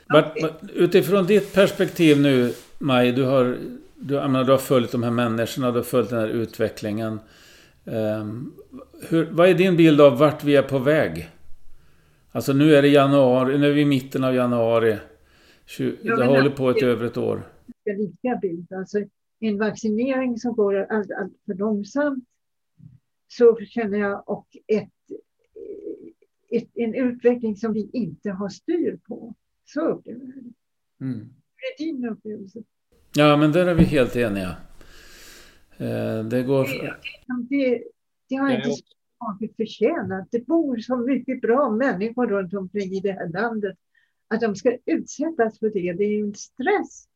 Okay. 0.09 0.49
Utifrån 0.73 1.25
ditt 1.25 1.53
perspektiv 1.53 2.21
nu, 2.21 2.53
Maj, 2.79 3.11
du 3.11 3.23
har, 3.23 3.57
du, 3.95 4.13
menar, 4.13 4.43
du 4.43 4.51
har 4.51 4.57
följt 4.57 4.91
de 4.91 5.03
här 5.03 5.11
människorna, 5.11 5.71
du 5.71 5.77
har 5.77 5.83
följt 5.83 6.09
den 6.09 6.19
här 6.19 6.27
utvecklingen. 6.27 7.19
Um, 7.85 8.53
hur, 9.09 9.25
vad 9.31 9.49
är 9.49 9.53
din 9.53 9.77
bild 9.77 10.01
av 10.01 10.17
vart 10.17 10.43
vi 10.43 10.55
är 10.55 10.61
på 10.61 10.79
väg? 10.79 11.29
Alltså 12.31 12.53
nu 12.53 12.75
är 12.75 12.81
det 12.81 12.87
januari, 12.87 13.57
nu 13.57 13.69
är 13.69 13.73
vi 13.73 13.81
i 13.81 13.85
mitten 13.85 14.23
av 14.23 14.35
januari. 14.35 14.97
20, 15.65 15.97
ja, 16.01 16.15
det 16.15 16.25
har 16.25 16.35
hållit 16.35 16.55
på 16.55 16.69
ett 16.69 16.83
över 16.83 17.05
ett 17.05 17.17
år. 17.17 17.41
Lika 17.85 18.39
bild. 18.41 18.73
Alltså 18.73 18.97
en 19.39 19.57
vaccinering 19.57 20.37
som 20.37 20.55
går 20.55 20.75
allt, 20.75 21.11
allt 21.11 21.33
för 21.45 21.53
långsamt. 21.53 22.23
Så 23.27 23.55
känner 23.55 23.97
jag 23.97 24.29
och 24.29 24.47
ett, 24.67 24.89
ett, 26.49 26.69
en 26.73 26.95
utveckling 26.95 27.55
som 27.55 27.73
vi 27.73 27.89
inte 27.93 28.29
har 28.29 28.49
styr 28.49 28.99
på. 29.07 29.35
Så 29.65 29.81
upplever 29.81 30.25
jag 30.25 30.43
det. 30.43 31.05
Mm. 31.05 31.19
Hur 31.55 31.87
är 31.87 31.93
din 31.93 32.09
upplevelse? 32.09 32.63
Ja, 33.15 33.37
men 33.37 33.51
där 33.51 33.65
är 33.67 33.75
vi 33.75 33.83
helt 33.83 34.15
eniga. 34.15 34.57
Eh, 35.77 36.23
det 36.25 36.43
går... 36.43 36.67
Det, 37.49 37.83
det 38.29 38.35
har 38.35 38.51
inte 38.51 38.69
tagit 39.19 39.55
förtjänat. 39.55 40.27
Det 40.31 40.45
bor 40.45 40.77
så 40.77 40.97
mycket 40.97 41.41
bra 41.41 41.69
människor 41.69 42.27
runt 42.27 42.53
omkring 42.53 42.91
i 42.91 42.99
det 42.99 43.11
här 43.11 43.29
landet. 43.29 43.77
Att 44.27 44.41
de 44.41 44.55
ska 44.55 44.77
utsättas 44.85 45.59
för 45.59 45.69
det, 45.69 45.93
det 45.93 46.03
är 46.03 46.23
en 46.23 46.33
stress. 46.33 47.07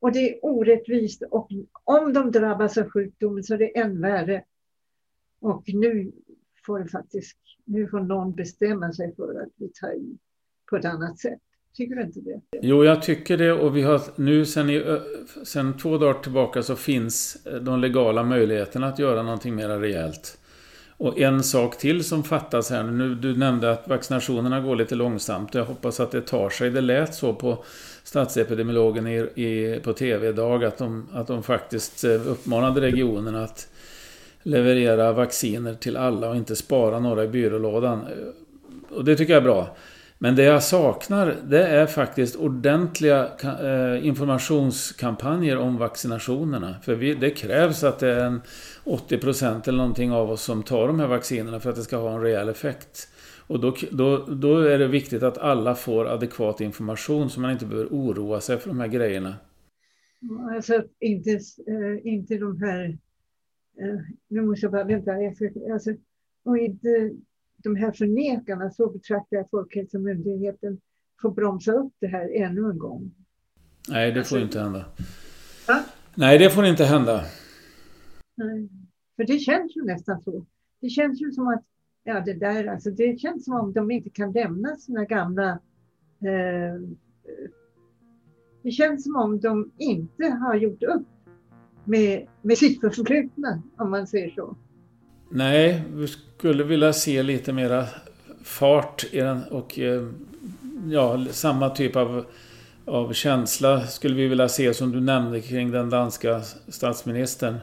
Och 0.00 0.12
det 0.12 0.30
är 0.30 0.44
orättvist. 0.44 1.22
Och 1.30 1.48
om 1.84 2.12
de 2.12 2.30
drabbas 2.30 2.78
av 2.78 2.90
sjukdomen 2.90 3.44
så 3.44 3.54
är 3.54 3.58
det 3.58 3.78
än 3.78 4.00
värre. 4.00 4.44
Och 5.40 5.62
nu 5.66 6.12
får 6.66 6.78
det 6.78 6.88
faktiskt, 6.88 7.38
nu 7.64 7.88
får 7.88 8.00
någon 8.00 8.34
bestämma 8.34 8.92
sig 8.92 9.14
för 9.16 9.42
att 9.42 9.52
vi 9.56 9.68
tar 9.68 9.92
i 9.92 10.18
på 10.70 10.76
ett 10.76 10.84
annat 10.84 11.18
sätt. 11.18 11.38
Tycker 11.74 11.94
du 11.94 12.02
inte 12.02 12.20
det? 12.20 12.40
Jo, 12.62 12.84
jag 12.84 13.02
tycker 13.02 13.36
det 13.36 13.52
och 13.52 13.76
vi 13.76 13.82
har 13.82 14.00
nu 14.16 14.44
sen, 14.44 14.70
i, 14.70 15.00
sen 15.44 15.76
två 15.76 15.98
dagar 15.98 16.22
tillbaka 16.22 16.62
så 16.62 16.76
finns 16.76 17.46
de 17.60 17.80
legala 17.80 18.22
möjligheterna 18.22 18.86
att 18.86 18.98
göra 18.98 19.22
någonting 19.22 19.54
mer 19.54 19.68
rejält. 19.68 20.38
Och 20.98 21.18
en 21.18 21.42
sak 21.42 21.78
till 21.78 22.04
som 22.04 22.24
fattas 22.24 22.70
här 22.70 22.82
nu. 22.82 23.14
Du 23.14 23.36
nämnde 23.36 23.70
att 23.70 23.88
vaccinationerna 23.88 24.60
går 24.60 24.76
lite 24.76 24.94
långsamt. 24.94 25.54
Jag 25.54 25.64
hoppas 25.64 26.00
att 26.00 26.10
det 26.10 26.20
tar 26.20 26.50
sig. 26.50 26.70
Det 26.70 26.80
lät 26.80 27.14
så 27.14 27.34
på 27.34 27.64
statsepidemiologen 28.04 29.06
i, 29.06 29.16
i, 29.34 29.80
på 29.84 29.92
TV 29.92 30.28
idag 30.28 30.64
att 30.64 30.78
de, 30.78 31.08
att 31.12 31.26
de 31.26 31.42
faktiskt 31.42 32.04
eh, 32.04 32.28
uppmanade 32.28 32.80
regionerna 32.80 33.44
att 33.44 33.68
leverera 34.42 35.12
vacciner 35.12 35.74
till 35.74 35.96
alla 35.96 36.30
och 36.30 36.36
inte 36.36 36.56
spara 36.56 36.98
några 36.98 37.24
i 37.24 37.28
byrålådan. 37.28 38.04
Och 38.90 39.04
det 39.04 39.16
tycker 39.16 39.32
jag 39.32 39.40
är 39.40 39.44
bra. 39.44 39.76
Men 40.20 40.36
det 40.36 40.42
jag 40.42 40.62
saknar 40.62 41.36
det 41.48 41.66
är 41.66 41.86
faktiskt 41.86 42.36
ordentliga 42.36 43.28
eh, 43.42 44.06
informationskampanjer 44.06 45.56
om 45.56 45.76
vaccinationerna. 45.76 46.76
För 46.82 46.94
vi, 46.94 47.14
det 47.14 47.30
krävs 47.30 47.84
att 47.84 47.98
det 47.98 48.08
är 48.08 48.24
en 48.24 48.40
80% 48.84 49.68
eller 49.68 49.78
någonting 49.78 50.12
av 50.12 50.30
oss 50.30 50.42
som 50.42 50.62
tar 50.62 50.86
de 50.86 51.00
här 51.00 51.06
vaccinerna 51.06 51.60
för 51.60 51.70
att 51.70 51.76
det 51.76 51.82
ska 51.82 51.96
ha 51.96 52.14
en 52.14 52.20
rejäl 52.20 52.48
effekt. 52.48 53.08
Och 53.46 53.60
då, 53.60 53.74
då, 53.90 54.16
då 54.16 54.58
är 54.58 54.78
det 54.78 54.88
viktigt 54.88 55.22
att 55.22 55.38
alla 55.38 55.74
får 55.74 56.08
adekvat 56.08 56.60
information 56.60 57.30
så 57.30 57.40
man 57.40 57.50
inte 57.50 57.66
behöver 57.66 57.88
oroa 57.90 58.40
sig 58.40 58.58
för 58.58 58.68
de 58.68 58.80
här 58.80 58.88
grejerna. 58.88 59.34
Alltså 60.54 60.82
inte, 61.00 61.30
eh, 61.30 62.06
inte 62.06 62.38
de 62.38 62.62
här... 62.62 62.84
Eh, 63.80 64.00
nu 64.28 64.42
måste 64.42 64.66
jag 64.66 64.72
bara 64.72 64.84
vänta. 64.84 65.12
Alltså, 65.72 65.90
och 66.44 66.58
inte 66.58 67.10
de 67.62 67.76
här 67.76 67.92
förnekarna, 67.92 68.70
så 68.70 68.90
betraktar 68.90 69.36
jag 69.36 69.50
Folkhälsomyndigheten, 69.50 70.80
får 71.22 71.30
bromsa 71.30 71.72
upp 71.72 71.92
det 71.98 72.06
här 72.06 72.30
ännu 72.34 72.70
en 72.70 72.78
gång. 72.78 73.10
Nej, 73.88 74.12
det 74.12 74.14
får 74.14 74.18
alltså, 74.18 74.38
inte 74.38 74.60
hända. 74.60 74.84
Va? 75.68 75.84
Nej, 76.14 76.38
det 76.38 76.50
får 76.50 76.66
inte 76.66 76.84
hända. 76.84 77.24
Nej, 78.34 78.68
för 79.16 79.24
det 79.24 79.38
känns 79.38 79.76
ju 79.76 79.84
nästan 79.84 80.22
så. 80.22 80.46
Det 80.80 80.88
känns 80.88 81.20
ju 81.20 81.32
som 81.32 81.48
att, 81.48 81.64
ja 82.04 82.20
det 82.20 82.34
där, 82.34 82.66
alltså 82.66 82.90
det 82.90 83.20
känns 83.20 83.44
som 83.44 83.54
om 83.54 83.72
de 83.72 83.90
inte 83.90 84.10
kan 84.10 84.32
lämna 84.32 84.76
sina 84.76 85.04
gamla 85.04 85.50
eh, 86.20 86.80
det 88.62 88.70
känns 88.70 89.04
som 89.04 89.16
om 89.16 89.40
de 89.40 89.70
inte 89.78 90.24
har 90.24 90.54
gjort 90.54 90.82
upp 90.82 91.06
med, 91.84 92.26
med 92.42 92.58
sitt 92.58 92.80
förflutna, 92.80 93.62
om 93.76 93.90
man 93.90 94.06
säger 94.06 94.30
så. 94.30 94.56
Nej, 95.30 95.82
vi 95.94 96.06
skulle 96.06 96.64
vilja 96.64 96.92
se 96.92 97.22
lite 97.22 97.52
mera 97.52 97.84
fart 98.42 99.04
i 99.10 99.20
den 99.20 99.44
och 99.44 99.78
eh, 99.78 100.08
ja, 100.90 101.24
samma 101.30 101.70
typ 101.70 101.96
av, 101.96 102.24
av 102.84 103.12
känsla 103.12 103.86
skulle 103.86 104.14
vi 104.14 104.28
vilja 104.28 104.48
se 104.48 104.74
som 104.74 104.92
du 104.92 105.00
nämnde 105.00 105.40
kring 105.40 105.70
den 105.70 105.90
danska 105.90 106.40
statsministern. 106.68 107.56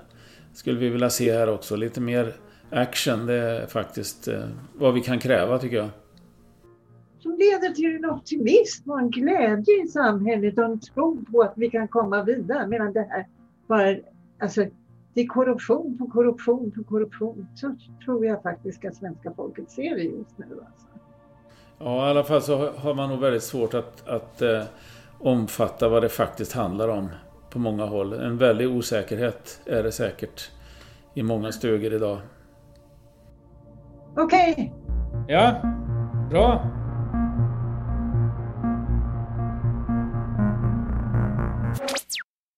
Skulle 0.54 0.80
vi 0.80 0.90
vilja 0.90 1.10
se 1.10 1.34
här 1.34 1.50
också. 1.50 1.76
Lite 1.76 2.02
mer 2.02 2.34
action. 2.70 3.26
Det 3.26 3.34
är 3.34 3.68
faktiskt 3.68 4.28
eh, 4.28 4.44
vad 4.74 4.94
vi 4.94 5.02
kan 5.02 5.20
kräva 5.20 5.60
tycker 5.60 5.78
jag. 5.78 5.90
Som 7.20 7.32
leder 7.32 7.74
till 7.74 7.96
en 7.96 8.06
optimism 8.06 8.92
och 8.92 9.00
en 9.00 9.10
glädje 9.10 9.84
i 9.84 9.88
samhället 9.88 10.58
och 10.58 10.66
en 10.66 10.80
tro 10.80 11.26
på 11.32 11.42
att 11.42 11.54
vi 11.56 11.70
kan 11.70 11.88
komma 11.88 12.24
vidare. 12.24 12.68
Medan 12.68 12.94
det 12.94 13.08
här 13.10 13.28
bara, 13.68 13.96
alltså 14.40 14.66
det 15.16 15.22
är 15.22 15.28
korruption 15.28 15.98
på 15.98 16.08
korruption 16.08 16.72
på 16.72 16.84
korruption. 16.84 17.48
Så 17.56 17.76
tror 18.06 18.26
jag 18.26 18.44
faktiskt 18.44 18.86
att 18.86 18.96
svenska 18.96 19.34
folket 19.34 19.72
ser 19.72 19.96
det 19.96 20.04
just 20.04 20.38
nu. 20.38 20.46
Alltså. 20.46 20.88
Ja, 21.80 22.08
i 22.08 22.10
alla 22.10 22.24
fall 22.24 22.42
så 22.42 22.72
har 22.72 22.94
man 22.94 23.10
nog 23.10 23.20
väldigt 23.20 23.44
svårt 23.44 23.74
att, 23.74 24.08
att 24.08 24.42
eh, 24.42 24.64
omfatta 25.20 25.90
vad 25.90 26.04
det 26.04 26.10
faktiskt 26.10 26.54
handlar 26.54 26.88
om 26.88 27.10
på 27.50 27.60
många 27.60 27.86
håll. 27.86 28.14
En 28.14 28.38
väldig 28.38 28.70
osäkerhet 28.70 29.62
är 29.66 29.84
det 29.84 29.92
säkert 29.92 30.52
i 31.14 31.24
många 31.24 31.52
stugor 31.52 31.94
idag. 31.94 32.20
Okej. 34.18 34.52
Okay. 34.52 34.70
Ja, 35.28 35.62
bra. 36.30 36.68